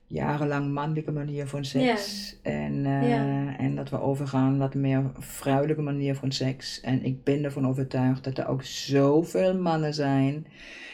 jarenlang 0.07 0.73
mannelijke 0.73 1.11
manier 1.13 1.47
van 1.47 1.65
seks. 1.65 2.37
En, 2.43 2.87
eh, 2.87 3.09
Ja. 3.09 3.57
en 3.59 3.75
dat 3.75 3.91
we 3.91 4.01
overgaan 4.01 4.57
naar 4.57 4.75
een 4.75 4.81
meer 4.81 5.11
vrouwelijke 5.19 5.83
manier 5.83 6.15
van 6.15 6.33
seks. 6.33 6.81
En 6.81 7.05
ik 7.05 7.25
ben 7.25 7.45
ervan 7.45 7.67
overtuigd 7.67 8.25
dat 8.25 8.39
er 8.39 8.47
ook 8.49 8.63
zoveel 8.65 9.59
mannen 9.59 9.95
zijn 9.95 10.47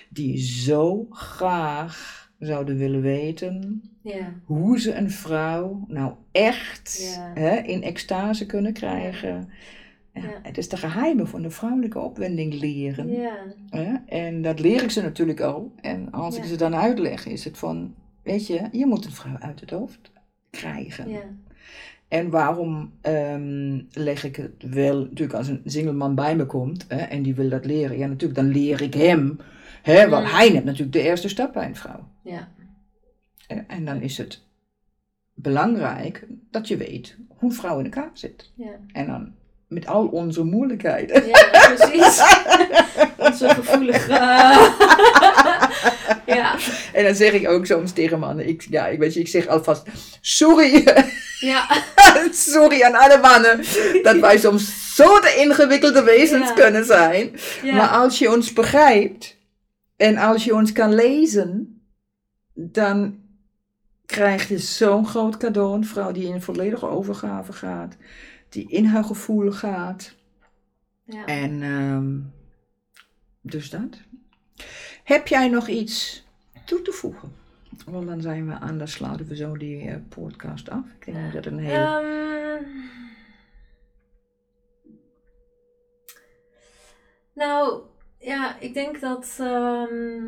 die 0.09 0.39
zo 0.39 1.07
graag 1.11 2.23
zouden 2.39 2.77
willen 2.77 3.01
weten 3.01 3.83
Ja. 4.03 4.35
hoe 4.45 4.81
ze 4.81 4.95
een 4.95 5.11
vrouw 5.11 5.85
nou 5.89 6.15
echt 6.33 7.15
Ja. 7.17 7.31
hè, 7.41 7.57
in 7.57 7.83
extase 7.83 8.47
kunnen 8.47 8.73
krijgen. 8.73 9.35
Ja, 9.35 9.47
Ja. 10.15 10.39
Het 10.43 10.59
is 10.59 10.69
de 10.69 10.77
geheimen 10.77 11.29
van 11.29 11.43
de 11.43 11.51
vrouwelijke 11.51 11.99
opwinding 11.99 12.55
leren. 12.61 13.11
Ja. 13.71 14.03
En 14.07 14.43
dat 14.43 14.61
leer 14.61 14.83
ik 14.83 14.91
ze 14.91 15.03
natuurlijk 15.03 15.41
al. 15.41 15.73
En 15.81 16.13
als 16.13 16.37
ik 16.37 16.45
ze 16.45 16.57
dan 16.57 16.75
uitleg, 16.75 17.27
is 17.27 17.45
het 17.45 17.59
van, 17.59 17.95
weet 18.23 18.47
je, 18.47 18.69
je 18.73 18.87
moet 18.87 19.05
een 19.05 19.13
vrouw 19.13 19.37
uit 19.39 19.61
het 19.61 19.71
hoofd 19.71 20.13
krijgen. 20.51 21.09
Ja. 21.09 21.23
En 22.09 22.31
waarom 22.31 22.93
ehm, 23.01 23.81
leg 23.93 24.25
ik 24.25 24.37
het 24.37 24.63
wel, 24.71 25.01
natuurlijk 25.01 25.39
als 25.39 25.49
een 25.49 25.61
single 25.65 25.93
man 25.93 26.15
bij 26.15 26.37
me 26.37 26.47
komt 26.47 26.85
hè, 26.89 26.97
en 27.01 27.23
die 27.23 27.35
wil 27.35 27.49
dat 27.49 27.65
leren, 27.65 27.99
ja 27.99 28.07
natuurlijk, 28.07 28.41
dan 28.41 28.49
leer 28.49 28.83
ik 28.83 28.95
hem, 28.95 29.39
hè, 29.83 30.09
want 30.09 30.25
Mm. 30.27 30.31
hij 30.33 30.51
neemt 30.51 30.65
natuurlijk 30.65 30.93
de 30.93 31.03
eerste 31.03 31.29
stap 31.29 31.53
bij 31.53 31.67
een 31.67 31.77
vrouw. 31.77 32.09
Ja. 32.23 32.49
En 33.67 33.85
dan 33.85 34.01
is 34.01 34.19
het 34.19 34.43
belangrijk 35.35 36.27
dat 36.51 36.69
je 36.69 36.77
weet 36.77 37.17
hoe 37.29 37.49
een 37.51 37.57
vrouw 37.57 37.79
in 37.79 37.85
elkaar 37.85 38.11
zit. 38.13 38.53
Ja. 38.55 38.79
En 38.93 39.07
dan 39.07 39.33
met 39.69 39.87
al 39.87 40.07
onze 40.07 40.43
moeilijkheden. 40.43 41.27
Ja, 41.27 41.49
precies. 41.75 42.23
Onze 43.19 43.49
gevoelige. 43.49 44.13
ja. 46.27 46.55
En 46.93 47.05
dan 47.05 47.15
zeg 47.15 47.33
ik 47.33 47.49
ook 47.49 47.67
soms 47.67 47.93
tegen 47.93 48.19
mannen, 48.19 48.49
ik, 48.49 48.67
ja, 48.71 48.87
ik 48.87 48.99
weet 48.99 49.15
je, 49.15 49.21
ik 49.21 49.29
zeg 49.29 49.47
alvast, 49.47 49.83
sorry, 50.21 50.85
Ja. 51.41 51.67
sorry 52.33 52.83
aan 52.83 52.95
alle 52.95 53.19
mannen, 53.21 53.57
dat 54.03 54.19
wij 54.19 54.39
soms 54.39 54.95
zo 54.95 55.21
de 55.21 55.35
ingewikkelde 55.39 56.03
wezens 56.03 56.49
Ja. 56.49 56.55
kunnen 56.55 56.85
zijn. 56.85 57.31
Ja. 57.63 57.75
Maar 57.75 57.89
als 57.89 58.19
je 58.19 58.31
ons 58.33 58.53
begrijpt 58.53 59.37
en 59.97 60.17
als 60.17 60.45
je 60.45 60.55
ons 60.55 60.73
kan 60.73 60.95
lezen, 60.95 61.79
dan 62.55 63.19
krijg 64.07 64.49
je 64.49 64.59
zo'n 64.59 65.07
groot 65.07 65.37
cadeau. 65.37 65.75
Een 65.75 65.87
vrouw 65.87 66.13
die 66.13 66.29
in 66.29 66.43
volledige 66.43 66.87
overgave 66.89 67.53
gaat, 67.53 67.97
die 68.55 68.69
in 68.69 68.85
haar 68.85 69.05
gevoel 69.05 69.51
gaat. 69.51 70.15
ja. 71.05 71.25
En 71.25 71.63
ehm, 71.63 72.21
dus 73.41 73.71
dat. 73.71 74.01
Heb 75.05 75.27
jij 75.27 75.49
nog 75.49 75.69
iets 75.69 76.27
toe 76.65 76.83
te 76.83 76.93
voegen? 76.93 77.33
Want 77.87 78.07
dan 78.07 78.21
zijn 78.21 78.47
we 78.47 78.53
aan, 78.53 78.79
dan 78.79 78.89
sluiten 78.89 79.27
we 79.27 79.37
zo 79.37 79.57
die 79.57 79.89
eh, 79.89 79.97
podcast 80.09 80.71
af. 80.71 80.85
Ik 80.99 81.05
denk 81.05 81.33
dat 81.33 81.47
een 81.47 81.59
heel... 81.59 81.75
Ehm, 81.75 82.65
nou, 87.35 87.83
ja, 88.19 88.59
ik 88.61 88.75
denk 88.75 89.01
dat 89.01 89.37
ehm, 89.41 90.25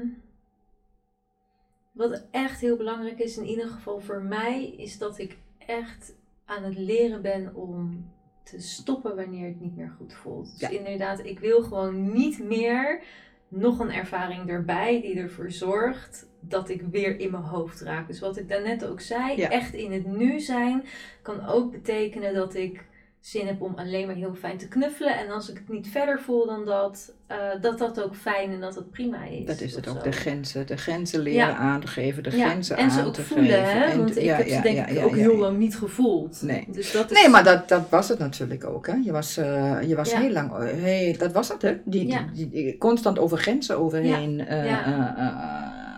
wat 1.93 2.27
echt 2.31 2.61
heel 2.61 2.77
belangrijk 2.77 3.19
is, 3.19 3.37
in 3.37 3.47
ieder 3.47 3.69
geval 3.69 4.01
voor 4.01 4.23
mij, 4.23 4.67
is 4.67 4.99
dat 4.99 5.19
ik 5.19 5.37
echt 5.59 6.15
aan 6.45 6.63
het 6.63 6.79
leren 6.79 7.23
ben 7.23 7.55
om 7.55 8.11
te 8.51 8.61
stoppen 8.61 9.17
wanneer 9.17 9.47
het 9.47 9.61
niet 9.61 9.77
meer 9.77 9.93
goed 9.97 10.13
voelt. 10.15 10.51
Dus 10.59 10.61
Ja. 10.61 10.69
inderdaad, 10.79 11.25
ik 11.25 11.39
wil 11.39 11.63
gewoon 11.63 12.13
niet 12.13 12.39
meer 12.39 13.03
nog 13.49 13.79
een 13.79 13.91
ervaring 13.91 14.49
erbij 14.49 15.01
die 15.01 15.19
ervoor 15.19 15.51
zorgt 15.51 16.27
dat 16.41 16.69
ik 16.69 16.83
weer 16.91 17.21
in 17.21 17.31
mijn 17.31 17.43
hoofd 17.43 17.81
raak. 17.81 18.07
Dus 18.07 18.21
wat 18.21 18.37
ik 18.37 18.49
daarnet 18.49 18.85
ook 18.85 19.01
zei, 19.01 19.37
Ja. 19.37 19.49
echt 19.51 19.75
in 19.75 19.93
het 19.93 20.07
nu 20.07 20.41
zijn, 20.41 20.85
kan 21.23 21.47
ook 21.47 21.71
betekenen 21.73 22.35
dat 22.35 22.55
ik 22.55 22.85
zin 23.27 23.47
heb 23.47 23.63
om 23.63 23.75
alleen 23.77 24.07
maar 24.07 24.15
heel 24.15 24.35
fijn 24.35 24.59
te 24.59 24.69
knuffelen. 24.69 25.19
En 25.19 25.31
als 25.31 25.51
ik 25.51 25.57
het 25.57 25.69
niet 25.69 25.89
verder 25.89 26.21
voel 26.21 26.47
dan 26.47 26.65
dat, 26.65 27.13
eh, 27.27 27.37
dat 27.61 27.79
dat 27.79 28.03
ook 28.03 28.15
fijn 28.15 28.51
en 28.53 28.61
dat 28.61 28.75
het 28.75 28.91
prima 28.91 29.25
is. 29.25 29.47
Dat 29.47 29.61
is 29.61 29.75
het 29.77 29.89
ook, 29.89 29.97
zo. 29.97 30.03
de 30.03 30.13
grenzen. 30.13 30.67
De 30.67 30.77
grenzen 30.77 31.21
leren 31.21 31.49
Ja. 31.49 31.55
aan 31.57 31.81
te 31.81 31.87
geven, 31.87 32.23
de 32.23 32.37
Ja, 32.37 32.47
grenzen 32.49 32.77
en 32.77 32.85
aan 32.85 32.91
ze 32.91 33.05
ook 33.05 33.15
te 33.15 33.23
voelen, 33.23 33.47
geven. 33.47 33.65
hè? 33.81 33.85
En 33.85 33.99
Want 33.99 34.13
te- 34.13 34.21
ik 34.21 34.27
ja, 34.27 34.37
heb 34.37 34.49
ze 34.49 34.61
denk 34.61 34.89
ik 34.89 35.05
ook 35.05 35.15
heel 35.15 35.37
lang 35.37 35.59
niet 35.59 35.77
gevoeld. 35.77 36.43
Nee. 36.43 36.67
Dus 36.71 36.93
dat 36.93 37.11
is... 37.11 37.21
Nee, 37.21 37.29
maar 37.31 37.45
dat, 37.45 37.69
dat 37.69 37.89
was 37.91 38.09
het 38.09 38.19
natuurlijk 38.19 38.65
ook. 38.65 38.87
Hè? 38.87 38.95
Je 39.05 39.13
was, 39.13 39.37
eh, 39.37 39.83
je 39.83 39.97
was 39.97 40.15
heel 40.15 40.31
lang, 40.31 40.51
hey, 40.59 41.15
dat 41.19 41.33
was 41.33 41.49
het 41.49 41.63
hè? 41.63 41.77
Die, 41.85 42.07
Ja. 42.07 42.25
die, 42.35 42.49
die- 42.49 42.79
constant 42.79 43.19
over 43.19 43.39
grenzen 43.39 43.79
overheen 43.79 44.47
eh, 44.47 44.75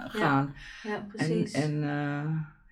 gaan. 0.09 0.55
Ja, 0.83 0.95
En, 0.95 1.07
precies. 1.07 1.53
en 1.53 1.83
eh, 1.83 2.31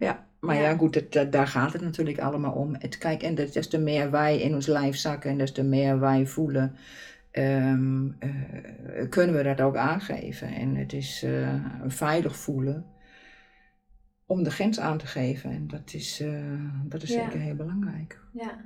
ja, 0.08 0.24
maar 0.46 0.56
ja, 0.56 0.62
Ja. 0.70 0.76
goed, 0.76 0.94
het, 0.94 1.32
daar 1.32 1.46
gaat 1.46 1.72
het 1.72 1.82
natuurlijk 1.82 2.18
allemaal 2.18 2.52
om. 2.52 2.74
Het, 2.78 2.98
kijk, 2.98 3.22
en 3.22 3.34
des 3.34 3.68
te 3.68 3.78
meer 3.78 4.10
wij 4.10 4.40
in 4.40 4.54
ons 4.54 4.66
lijf 4.66 4.96
zakken 4.96 5.30
en 5.30 5.38
des 5.38 5.52
te 5.52 5.62
meer 5.62 6.00
wij 6.00 6.26
voelen, 6.26 6.76
ehm, 7.30 8.08
eh, 8.18 9.08
kunnen 9.08 9.36
we 9.36 9.42
dat 9.42 9.60
ook 9.60 9.76
aangeven. 9.76 10.48
En 10.48 10.74
het 10.76 10.92
is 10.92 11.22
eh, 11.22 11.54
veilig 11.86 12.36
voelen 12.36 12.86
om 14.26 14.42
de 14.42 14.50
grens 14.50 14.80
aan 14.80 14.98
te 14.98 15.06
geven. 15.06 15.50
En 15.50 15.66
dat 15.66 15.92
is, 15.94 16.20
eh, 16.20 16.60
dat 16.84 17.02
is 17.02 17.14
Ja. 17.14 17.22
zeker 17.24 17.40
heel 17.40 17.54
belangrijk. 17.54 18.20
Ja. 18.32 18.64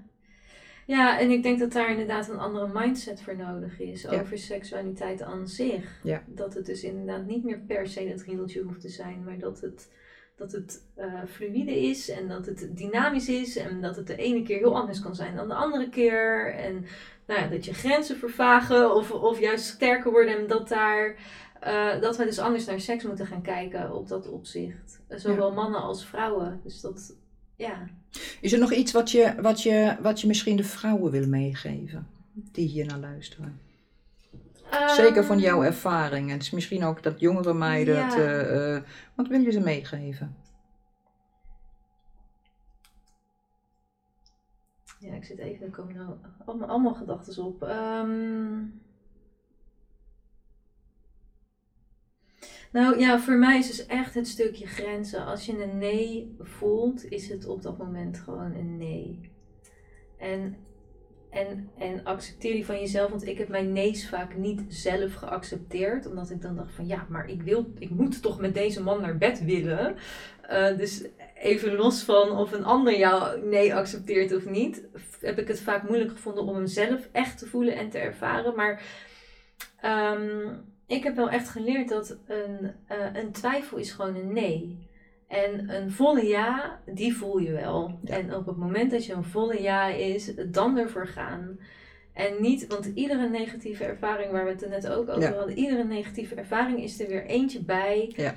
ja, 0.86 1.20
en 1.20 1.30
ik 1.30 1.42
denk 1.42 1.58
dat 1.58 1.72
daar 1.72 1.90
inderdaad 1.90 2.28
een 2.28 2.38
andere 2.38 2.70
mindset 2.80 3.22
voor 3.22 3.36
nodig 3.36 3.80
is 3.80 4.02
Ja. 4.02 4.20
over 4.20 4.38
seksualiteit 4.38 5.22
aan 5.22 5.48
zich. 5.48 6.00
Ja. 6.02 6.22
Dat 6.26 6.54
het 6.54 6.66
dus 6.66 6.82
inderdaad 6.84 7.26
niet 7.26 7.44
meer 7.44 7.58
per 7.58 7.86
se 7.88 8.08
dat 8.08 8.22
riedeltje 8.22 8.62
hoeft 8.62 8.80
te 8.80 8.88
zijn, 8.88 9.24
maar 9.24 9.38
dat 9.38 9.60
het, 9.60 9.90
dat 10.40 10.52
het 10.52 10.82
eh, 10.94 11.06
fluïde 11.28 11.80
is 11.80 12.08
en 12.10 12.28
dat 12.28 12.46
het 12.46 12.68
dynamisch 12.76 13.28
is 13.28 13.56
en 13.56 13.80
dat 13.80 13.96
het 13.96 14.06
de 14.06 14.16
ene 14.16 14.42
keer 14.42 14.58
heel 14.58 14.76
anders 14.76 15.00
kan 15.00 15.14
zijn 15.14 15.36
dan 15.36 15.48
de 15.48 15.54
andere 15.54 15.88
keer. 15.88 16.54
En 16.54 16.86
nou 17.26 17.40
ja, 17.40 17.46
dat 17.48 17.64
je 17.64 17.74
grenzen 17.74 18.16
vervagen 18.16 18.94
of, 18.94 19.10
of 19.10 19.40
juist 19.40 19.64
sterker 19.64 20.10
worden 20.10 20.38
en 20.38 20.46
dat 20.46 20.68
daar. 20.68 21.16
eh, 21.60 22.00
dat 22.00 22.16
we 22.16 22.24
dus 22.24 22.38
anders 22.38 22.64
naar 22.66 22.80
seks 22.80 23.04
moeten 23.04 23.26
gaan 23.26 23.42
kijken 23.42 23.94
op 23.94 24.08
dat 24.08 24.28
opzicht. 24.28 25.00
Zowel 25.08 25.52
mannen 25.52 25.80
als 25.82 26.06
vrouwen. 26.06 26.60
Dus 26.64 26.80
dat, 26.80 27.14
ja. 27.56 27.88
Is 28.40 28.52
er 28.52 28.58
nog 28.58 28.72
iets 28.72 28.92
wat 28.92 29.10
je, 29.10 29.34
wat 29.40 29.62
je, 29.62 29.96
wat 30.00 30.20
je 30.20 30.26
misschien 30.26 30.56
de 30.56 30.64
vrouwen 30.64 31.10
wil 31.10 31.28
meegeven 31.28 32.06
die 32.52 32.68
hier 32.68 32.86
naar 32.86 32.98
luisteren? 32.98 33.60
Zeker 34.86 35.24
van 35.24 35.38
jouw 35.38 35.58
Ehm, 35.58 35.66
ervaring. 35.66 36.26
En 36.26 36.32
het 36.32 36.42
is 36.42 36.50
misschien 36.50 36.84
ook 36.84 37.02
dat 37.02 37.20
jongere 37.20 37.54
meiden. 37.54 37.94
Ja. 37.94 38.04
het, 38.04 38.14
eh, 38.14 38.76
eh, 38.76 38.82
wat 39.14 39.26
wil 39.28 39.40
je 39.40 39.50
ze 39.50 39.60
meegeven? 39.60 40.36
Ja, 44.98 45.14
ik 45.14 45.24
zit 45.24 45.38
even, 45.38 45.66
er 45.66 45.72
komen 45.72 45.94
nou 45.94 46.16
allemaal, 46.44 46.68
allemaal 46.68 46.94
gedachten 46.94 47.44
op. 47.44 47.62
Ehm, 47.62 48.58
nou 52.72 52.98
ja, 52.98 53.18
voor 53.18 53.34
mij 53.34 53.58
is 53.58 53.66
dus 53.66 53.86
echt 53.86 54.14
het 54.14 54.28
stukje 54.28 54.66
grenzen. 54.66 55.26
Als 55.26 55.46
je 55.46 55.62
een 55.62 55.78
nee 55.78 56.36
voelt, 56.38 57.04
is 57.04 57.28
het 57.28 57.46
op 57.46 57.62
dat 57.62 57.78
moment 57.78 58.18
gewoon 58.18 58.54
een 58.54 58.76
nee. 58.76 59.30
En, 60.18 60.56
en, 61.30 61.70
en 61.78 62.04
accepteer 62.04 62.52
die 62.52 62.66
van 62.66 62.80
jezelf, 62.80 63.10
want 63.10 63.26
ik 63.26 63.38
heb 63.38 63.48
mijn 63.48 63.72
nee's 63.72 64.08
vaak 64.08 64.36
niet 64.36 64.62
zelf 64.68 65.14
geaccepteerd. 65.14 66.06
Omdat 66.06 66.30
ik 66.30 66.42
dan 66.42 66.56
dacht 66.56 66.72
van 66.72 66.86
ja, 66.86 67.06
maar 67.08 67.28
ik, 67.28 67.42
wil, 67.42 67.72
ik 67.78 67.90
moet 67.90 68.22
toch 68.22 68.40
met 68.40 68.54
deze 68.54 68.82
man 68.82 69.00
naar 69.00 69.18
bed 69.18 69.44
willen. 69.44 69.96
Eh, 70.42 70.76
dus 70.76 71.04
even 71.34 71.74
los 71.74 72.02
van 72.02 72.30
of 72.30 72.52
een 72.52 72.64
ander 72.64 72.98
jou 72.98 73.46
nee 73.46 73.74
accepteert 73.74 74.34
of 74.34 74.44
niet, 74.44 74.84
heb 75.20 75.38
ik 75.38 75.48
het 75.48 75.60
vaak 75.60 75.88
moeilijk 75.88 76.10
gevonden 76.10 76.44
om 76.44 76.54
hem 76.54 76.66
zelf 76.66 77.08
echt 77.12 77.38
te 77.38 77.46
voelen 77.46 77.76
en 77.76 77.90
te 77.90 77.98
ervaren. 77.98 78.54
Maar 78.54 78.82
ehm, 79.80 80.54
ik 80.86 81.04
heb 81.04 81.16
wel 81.16 81.30
echt 81.30 81.48
geleerd 81.48 81.88
dat 81.88 82.18
een, 82.26 82.72
eh, 82.86 83.06
een 83.12 83.32
twijfel 83.32 83.78
is 83.78 83.92
gewoon 83.92 84.14
een 84.14 84.32
nee. 84.32 84.88
En 85.30 85.74
een 85.74 85.90
volle 85.90 86.26
ja, 86.26 86.80
die 86.86 87.16
voel 87.16 87.38
je 87.38 87.52
wel. 87.52 87.98
Ja. 88.04 88.14
En 88.14 88.34
op 88.34 88.46
het 88.46 88.56
moment 88.56 88.90
dat 88.90 89.06
je 89.06 89.12
een 89.12 89.24
volle 89.24 89.62
ja 89.62 89.86
is, 89.86 90.34
dan 90.46 90.76
ervoor 90.78 91.06
gaan. 91.06 91.58
En 92.12 92.42
niet, 92.42 92.66
want 92.66 92.86
iedere 92.86 93.28
negatieve 93.28 93.84
ervaring, 93.84 94.32
waar 94.32 94.44
we 94.44 94.50
het 94.50 94.62
er 94.62 94.68
net 94.68 94.88
ook 94.88 95.08
over 95.08 95.20
Ja. 95.22 95.32
hadden, 95.34 95.58
iedere 95.58 95.84
negatieve 95.84 96.34
ervaring 96.34 96.82
is 96.82 97.00
er 97.00 97.08
weer 97.08 97.24
eentje 97.24 97.64
bij 97.64 98.12
Ja. 98.16 98.34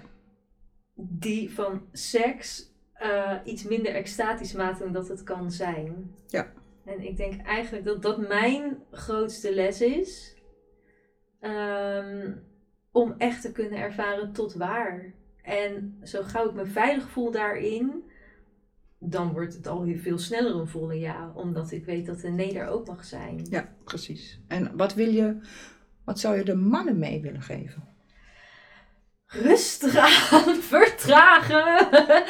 die 0.96 1.54
van 1.54 1.82
seks 1.92 2.72
eh, 2.94 3.34
iets 3.44 3.64
minder 3.64 3.94
extatisch 3.96 4.54
maakt 4.54 4.80
dan 4.80 4.92
dat 4.92 5.08
het 5.08 5.24
kan 5.24 5.52
zijn. 5.52 6.16
Ja. 6.28 6.52
En 6.86 7.02
ik 7.08 7.18
denk 7.18 7.42
eigenlijk 7.42 7.86
dat 7.86 8.02
dat 8.02 8.28
mijn 8.28 8.78
grootste 8.92 9.54
les 9.54 9.82
is. 9.82 10.36
Ehm, 11.40 12.32
om 12.92 13.16
echt 13.18 13.42
te 13.42 13.52
kunnen 13.52 13.80
ervaren 13.80 14.32
tot 14.34 14.54
waar. 14.54 15.14
En 15.44 16.00
zo 16.04 16.24
gauw 16.24 16.50
ik 16.50 16.54
me 16.54 16.66
veilig 16.66 17.10
voel 17.10 17.32
daarin, 17.32 18.04
dan 19.00 19.32
wordt 19.32 19.54
het 19.54 19.68
al 19.68 19.84
heel 19.84 19.98
veel 19.98 20.18
sneller 20.18 20.56
een 20.56 20.68
volle 20.68 21.00
ja. 21.00 21.32
Omdat 21.36 21.72
ik 21.72 21.86
weet 21.86 22.06
dat 22.06 22.24
een 22.24 22.36
nee 22.36 22.68
ook 22.68 22.88
mag 22.88 23.06
zijn. 23.06 23.46
Ja, 23.50 23.70
precies. 23.84 24.40
En 24.48 24.78
wat 24.78 24.94
wil 24.94 25.10
je, 25.10 25.38
wat 26.04 26.20
zou 26.20 26.38
je 26.38 26.44
de 26.44 26.56
mannen 26.56 27.00
mee 27.00 27.22
willen 27.22 27.42
geven? 27.42 27.92
Rustig 29.28 29.98
aan, 29.98 30.56
vertragen. 30.76 31.88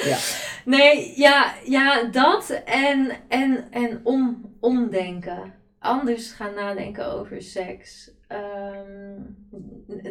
Ja. 0.10 0.18
Nee, 0.66 1.20
ja, 1.20 1.54
ja 1.66 2.04
dat 2.04 2.50
en, 2.66 3.12
en, 3.28 3.72
en 3.72 4.00
om, 4.04 4.56
omdenken. 4.60 5.54
Anders 5.84 6.32
gaan 6.32 6.54
nadenken 6.54 7.12
over 7.14 7.42
seks. 7.42 8.12
Ehm, 8.28 9.22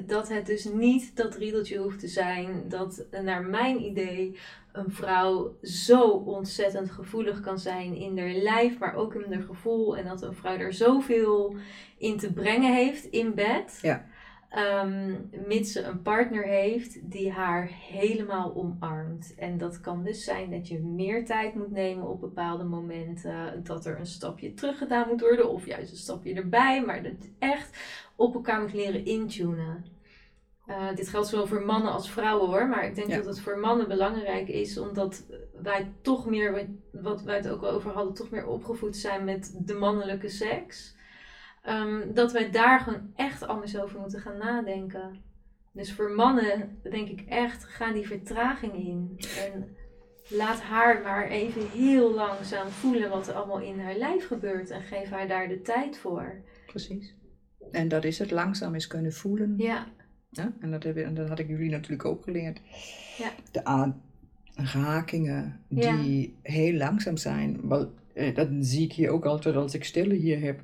dat 0.06 0.28
het 0.28 0.46
dus 0.46 0.64
niet 0.64 1.16
dat 1.16 1.36
riedeltje 1.36 1.78
hoeft 1.78 2.00
te 2.00 2.08
zijn. 2.08 2.64
Dat 2.68 3.04
naar 3.22 3.44
mijn 3.44 3.82
idee 3.82 4.38
een 4.72 4.90
vrouw 4.90 5.56
zo 5.62 6.08
ontzettend 6.10 6.90
gevoelig 6.90 7.40
kan 7.40 7.58
zijn 7.58 7.94
in 7.94 8.18
haar 8.18 8.32
lijf, 8.32 8.78
maar 8.78 8.94
ook 8.94 9.14
in 9.14 9.32
haar 9.32 9.42
gevoel. 9.42 9.96
En 9.96 10.04
dat 10.04 10.22
een 10.22 10.34
vrouw 10.34 10.56
er 10.56 10.72
zoveel 10.72 11.56
in 11.98 12.18
te 12.18 12.32
brengen 12.32 12.74
heeft 12.74 13.04
in 13.04 13.34
bed. 13.34 13.78
Ja. 13.82 14.06
Ehm, 14.52 15.14
mits 15.46 15.72
ze 15.72 15.82
een 15.82 16.02
partner 16.02 16.44
heeft 16.44 17.10
die 17.10 17.30
haar 17.30 17.66
helemaal 17.90 18.54
omarmt. 18.54 19.34
En 19.36 19.58
dat 19.58 19.80
kan 19.80 20.04
dus 20.04 20.24
zijn 20.24 20.50
dat 20.50 20.68
je 20.68 20.78
meer 20.78 21.24
tijd 21.24 21.54
moet 21.54 21.70
nemen 21.70 22.08
op 22.08 22.20
bepaalde 22.20 22.64
momenten. 22.64 23.60
Dat 23.64 23.86
er 23.86 23.98
een 23.98 24.06
stapje 24.06 24.54
terug 24.54 24.78
gedaan 24.78 25.08
moet 25.08 25.20
worden. 25.20 25.50
Of 25.50 25.66
juist 25.66 25.90
een 25.90 25.96
stapje 25.96 26.34
erbij. 26.34 26.84
Maar 26.84 27.02
dat 27.02 27.12
je 27.22 27.30
echt 27.38 27.78
op 28.16 28.34
elkaar 28.34 28.60
moet 28.60 28.72
leren 28.72 29.04
intunen. 29.04 29.84
Eh, 30.66 30.94
dit 30.94 31.08
geldt 31.08 31.28
zowel 31.28 31.46
voor 31.46 31.62
mannen 31.62 31.92
als 31.92 32.10
vrouwen 32.10 32.48
hoor. 32.48 32.68
Maar 32.68 32.86
ik 32.86 32.94
denk 32.94 33.08
Ja. 33.08 33.16
dat 33.16 33.26
het 33.26 33.40
voor 33.40 33.58
mannen 33.58 33.88
belangrijk 33.88 34.48
is. 34.48 34.78
Omdat 34.78 35.26
wij 35.62 35.92
toch 36.02 36.26
meer, 36.26 36.52
wat- 36.52 37.02
wat 37.02 37.22
wij 37.22 37.36
het 37.36 37.48
ook 37.48 37.62
al 37.62 37.70
over 37.70 37.90
hadden, 37.90 38.14
toch 38.14 38.30
meer 38.30 38.46
opgevoed 38.46 38.96
zijn 38.96 39.24
met 39.24 39.58
de 39.66 39.74
mannelijke 39.74 40.28
seks. 40.28 40.96
Ehm, 41.62 42.12
dat 42.14 42.32
wij 42.32 42.50
daar 42.50 42.80
gewoon 42.80 43.12
echt 43.16 43.46
anders 43.46 43.78
over 43.78 44.00
moeten 44.00 44.20
gaan 44.20 44.38
nadenken. 44.38 45.20
Dus 45.72 45.92
voor 45.92 46.10
mannen 46.10 46.78
denk 46.82 47.08
ik 47.08 47.20
echt, 47.28 47.64
ga 47.64 47.92
die 47.92 48.06
vertraging 48.06 48.74
in. 48.74 49.18
En 49.52 49.76
laat 50.28 50.60
haar 50.60 51.02
maar 51.02 51.28
even 51.28 51.68
heel 51.70 52.14
langzaam 52.14 52.68
voelen 52.68 53.10
wat 53.10 53.28
er 53.28 53.34
allemaal 53.34 53.60
in 53.60 53.80
haar 53.80 53.96
lijf 53.96 54.26
gebeurt. 54.26 54.70
En 54.70 54.82
geef 54.82 55.10
haar 55.10 55.28
daar 55.28 55.48
de 55.48 55.62
tijd 55.62 55.98
voor. 55.98 56.42
Precies. 56.66 57.14
En 57.70 57.88
dat 57.88 58.04
is 58.04 58.18
het 58.18 58.30
langzaam 58.30 58.74
eens 58.74 58.86
kunnen 58.86 59.12
voelen. 59.12 59.54
Ja, 59.56 59.86
Ja, 60.30 60.52
en, 60.60 60.70
dat 60.70 60.82
heb, 60.82 60.96
en 60.96 61.14
dat 61.14 61.28
had 61.28 61.38
ik 61.38 61.48
jullie 61.48 61.70
natuurlijk 61.70 62.04
ook 62.04 62.22
geleerd. 62.22 62.60
Ja. 63.18 63.30
De 63.50 63.64
aanrakingen 64.56 65.60
Ja. 65.68 65.96
die 66.02 66.36
heel 66.42 66.72
langzaam 66.72 67.16
zijn. 67.16 67.68
Wel, 67.68 67.92
eh, 68.14 68.34
dat 68.34 68.48
zie 68.60 68.84
ik 68.84 68.92
hier 68.92 69.10
ook 69.10 69.24
altijd 69.24 69.56
als 69.56 69.74
ik 69.74 69.84
stellen 69.84 70.16
hier 70.16 70.40
heb. 70.40 70.60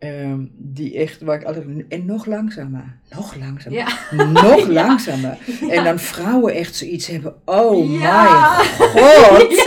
Ehm, 0.00 0.46
die 0.52 0.98
echt, 0.98 1.20
waar 1.20 1.40
ik 1.40 1.44
altijd, 1.44 1.66
en 1.88 2.04
nog 2.06 2.26
langzamer, 2.26 2.98
nog 3.10 3.34
langzamer, 3.34 3.78
ja. 3.78 3.88
nog 4.26 4.66
Ja. 4.66 4.72
langzamer. 4.72 5.38
En 5.68 5.84
dan 5.84 5.98
vrouwen 5.98 6.54
echt 6.54 6.76
zoiets 6.76 7.06
hebben, 7.06 7.34
oh 7.44 7.88
mijn 7.88 8.64
god. 8.94 9.66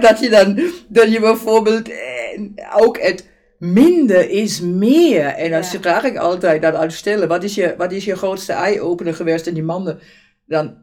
Dat 0.00 0.20
je 0.20 0.28
dan, 0.30 0.60
dat 0.88 1.12
je 1.12 1.20
bijvoorbeeld 1.20 1.88
eh, 1.88 2.40
ook 2.76 3.00
het 3.00 3.28
minder 3.58 4.30
is 4.30 4.60
meer. 4.60 5.26
En 5.26 5.50
dan 5.50 5.64
vraag 5.64 6.04
ik 6.04 6.16
altijd 6.16 6.62
dat 6.62 6.74
aan 6.74 6.90
stellen, 6.90 7.28
wat 7.28 7.44
is 7.44 7.54
je, 7.54 7.74
wat 7.76 7.92
is 7.92 8.04
je 8.04 8.16
grootste 8.16 8.52
eye-opener 8.52 9.14
geweest? 9.14 9.46
En 9.46 9.54
die 9.54 9.62
mannen 9.62 9.98
dan, 10.46 10.76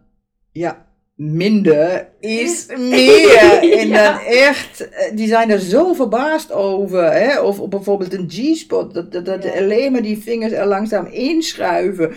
ja, 0.52 0.86
minder 1.16 2.10
is 2.20 2.66
meer. 2.78 3.72
En 3.80 3.90
dan 4.04 4.20
echt, 4.20 4.90
eh, 4.90 5.16
die 5.16 5.28
zijn 5.28 5.50
er 5.50 5.60
zo 5.60 5.94
verbaasd 5.94 6.52
over. 6.52 7.12
Hè? 7.14 7.40
Of, 7.40 7.60
of 7.60 7.70
bijvoorbeeld 7.70 8.14
een 8.14 8.30
G-spot, 8.30 8.94
dat, 8.94 9.12
dat, 9.12 9.26
dat 9.26 9.44
Ja. 9.44 9.52
alleen 9.52 9.92
maar 9.92 10.02
die 10.02 10.18
vingers 10.18 10.52
er 10.52 10.66
langzaam 10.66 11.06
inschuiven. 11.06 12.14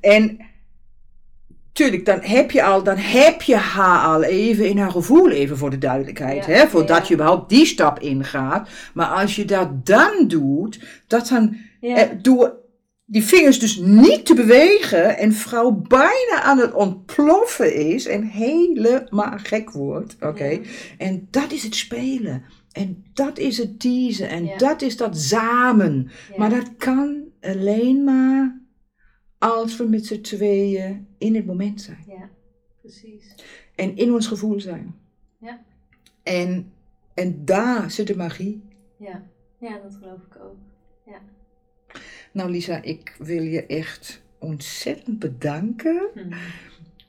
En 0.00 0.38
tuurlijk, 1.72 2.04
dan 2.04 2.20
heb 2.20 2.50
je 2.50 2.62
al, 2.62 2.82
dan 2.82 2.96
heb 2.96 3.42
je 3.42 3.56
haar 3.56 4.06
al 4.06 4.22
even 4.22 4.68
in 4.68 4.78
haar 4.78 4.90
gevoel, 4.90 5.30
even 5.30 5.56
voor 5.56 5.70
de 5.70 5.78
duidelijkheid, 5.78 6.46
Ja, 6.46 6.52
hè, 6.52 6.66
voordat 6.66 7.08
je 7.08 7.14
überhaupt 7.14 7.48
die 7.48 7.66
stap 7.66 8.00
ingaat. 8.00 8.68
Maar 8.94 9.06
als 9.06 9.36
je 9.36 9.44
dat 9.44 9.86
dan 9.86 10.24
doet, 10.26 10.80
dat 11.06 11.28
dan 11.28 11.56
eh, 11.80 12.02
door 12.22 12.57
die 13.10 13.24
vingers 13.24 13.58
dus 13.58 13.76
niet 13.76 14.26
te 14.26 14.34
bewegen 14.34 15.18
en 15.18 15.32
vrouw 15.32 15.70
bijna 15.70 16.42
aan 16.42 16.58
het 16.58 16.72
ontploffen 16.74 17.74
is 17.74 18.06
en 18.06 18.22
helemaal 18.22 19.38
gek 19.38 19.70
wordt, 19.70 20.16
oké. 20.20 20.44
Ja. 20.44 20.60
En 20.98 21.28
dat 21.30 21.52
is 21.52 21.62
het 21.62 21.74
spelen. 21.74 22.42
En 22.72 23.04
dat 23.12 23.38
is 23.38 23.58
het 23.58 23.80
teasen. 23.80 24.28
En 24.28 24.44
Ja. 24.44 24.56
dat 24.56 24.82
is 24.82 24.96
dat 24.96 25.18
samen. 25.18 26.10
Ja. 26.30 26.38
Maar 26.38 26.50
dat 26.50 26.76
kan 26.76 27.22
alleen 27.40 28.04
maar 28.04 28.60
als 29.38 29.76
we 29.76 29.84
met 29.84 30.06
z'n 30.06 30.20
tweeën 30.20 31.06
in 31.18 31.34
het 31.34 31.46
moment 31.46 31.80
zijn. 31.80 32.04
Ja, 32.06 32.30
precies. 32.80 33.34
En 33.74 33.96
in 33.96 34.12
ons 34.12 34.26
gevoel 34.26 34.60
zijn. 34.60 34.94
Ja. 35.40 35.60
En, 36.22 36.72
en 37.14 37.44
daar 37.44 37.90
zit 37.90 38.06
de 38.06 38.16
magie. 38.16 38.62
Ja. 38.98 39.22
ja, 39.60 39.78
dat 39.82 39.94
geloof 40.00 40.20
ik 40.30 40.42
ook. 40.42 40.56
Nou 42.32 42.50
Lisa, 42.50 42.82
ik 42.82 43.14
wil 43.18 43.42
je 43.42 43.66
echt 43.66 44.20
ontzettend 44.38 45.18
bedanken 45.18 46.00
Hm. 46.14 46.20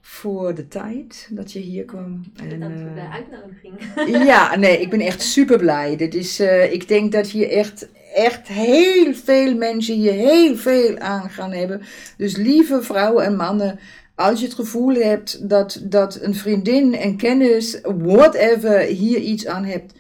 voor 0.02 0.56
de 0.56 0.68
tijd 0.68 1.28
dat 1.32 1.52
je 1.52 1.60
hier 1.60 1.86
kwam. 1.86 2.24
En, 2.36 2.50
Bedankt 2.50 2.80
voor 2.80 2.88
eh, 2.88 2.96
de 2.96 3.10
uitnodiging. 3.12 4.24
Ja, 4.28 4.56
nee, 4.56 4.82
ik 4.82 4.90
ben 4.90 5.00
echt 5.00 5.22
super 5.22 5.58
blij. 5.58 5.96
Dit 5.98 6.16
is, 6.16 6.40
eh, 6.40 6.74
ik 6.74 6.88
denk 6.88 7.12
dat 7.12 7.28
hier 7.28 7.50
echt, 7.50 7.88
echt 8.14 8.48
heel 8.48 9.14
veel 9.14 9.56
mensen 9.56 9.96
hier 9.96 10.12
heel 10.14 10.56
veel 10.56 10.98
aan 10.98 11.30
gaan 11.30 11.52
hebben. 11.52 11.82
Dus 12.18 12.36
lieve 12.38 12.82
vrouwen 12.82 13.26
en 13.26 13.36
mannen, 13.36 13.80
als 14.16 14.40
je 14.40 14.46
het 14.46 14.56
gevoel 14.56 14.94
hebt 14.94 15.50
dat, 15.50 15.82
dat 15.84 16.20
een 16.22 16.36
vriendin, 16.36 16.96
een 17.00 17.18
kennis, 17.18 17.80
whatever, 17.82 18.80
hier 18.80 19.20
iets 19.20 19.48
aan 19.48 19.66
hebt, 19.66 19.94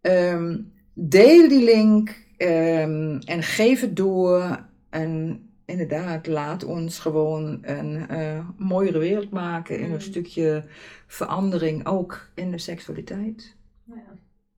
ehm, 0.00 0.56
deel 0.94 1.48
die 1.48 1.64
link 1.64 2.22
ehm, 2.48 3.18
en 3.24 3.42
geef 3.42 3.80
het 3.80 3.96
door. 3.96 4.64
En 4.90 5.40
inderdaad, 5.64 6.26
laat 6.26 6.64
ons 6.64 6.98
gewoon 6.98 7.58
een 7.62 8.08
eh, 8.08 8.38
mooiere 8.58 8.98
wereld 8.98 9.30
maken 9.30 9.78
in 9.78 9.84
een 9.84 9.90
Mm. 9.90 10.00
stukje 10.00 10.64
verandering, 11.06 11.86
ook 11.86 12.30
in 12.34 12.50
de 12.50 12.58
seksualiteit. 12.58 13.56
Ja, 13.84 13.94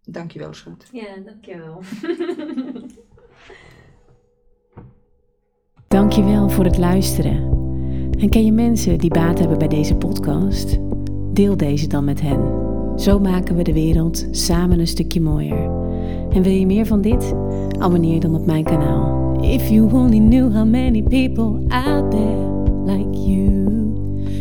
Dankjewel, 0.04 0.52
schat. 0.54 0.88
ja 0.92 1.06
dankjewel. 1.24 1.80
Dankjewel 5.88 6.48
voor 6.48 6.64
het 6.64 6.78
luisteren. 6.78 7.36
En 8.18 8.28
ken 8.28 8.44
je 8.44 8.52
mensen 8.52 8.98
die 8.98 9.10
baat 9.10 9.38
hebben 9.38 9.58
bij 9.58 9.68
deze 9.68 9.96
podcast? 9.96 10.78
Deel 11.32 11.56
deze 11.56 11.86
dan 11.88 12.04
met 12.04 12.20
hen. 12.20 12.64
Zo 13.00 13.18
maken 13.20 13.56
we 13.56 13.62
de 13.62 13.72
wereld 13.72 14.26
samen 14.30 14.78
een 14.78 14.86
stukje 14.86 15.20
mooier. 15.20 15.85
En 16.36 16.42
wil 16.42 16.52
je 16.52 16.66
meer 16.66 16.86
van 16.86 17.00
dit? 17.00 17.34
Abonneer 17.78 18.20
dan 18.20 18.34
op 18.34 18.46
mijn 18.46 18.64
kanaal. 18.64 19.38
If 19.40 19.68
you 19.68 19.92
only 19.92 20.18
knew 20.18 20.52
how 20.52 20.66
many 20.66 21.02
people 21.02 21.64
out 21.68 22.10
there 22.10 22.50
like 22.84 23.18
you. 23.18 23.64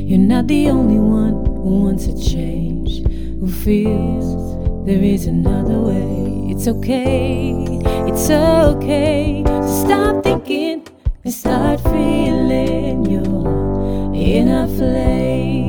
You're 0.05 0.25
not 0.25 0.47
the 0.47 0.69
only 0.71 0.99
one 0.99 1.45
who 1.45 1.83
wants 1.83 2.07
a 2.07 2.17
change, 2.17 3.01
who 3.39 3.47
feels 3.47 4.55
there 4.85 5.03
is 5.03 5.27
another 5.27 5.81
way. 5.81 6.49
It's 6.49 6.67
okay, 6.67 7.65
it's 8.05 8.29
okay 8.29 9.43
to 9.43 9.67
stop 9.67 10.23
thinking 10.23 10.87
and 11.23 11.33
start 11.33 11.79
feeling 11.81 13.05
your 13.09 14.13
inner 14.13 14.67
flame. 14.67 15.64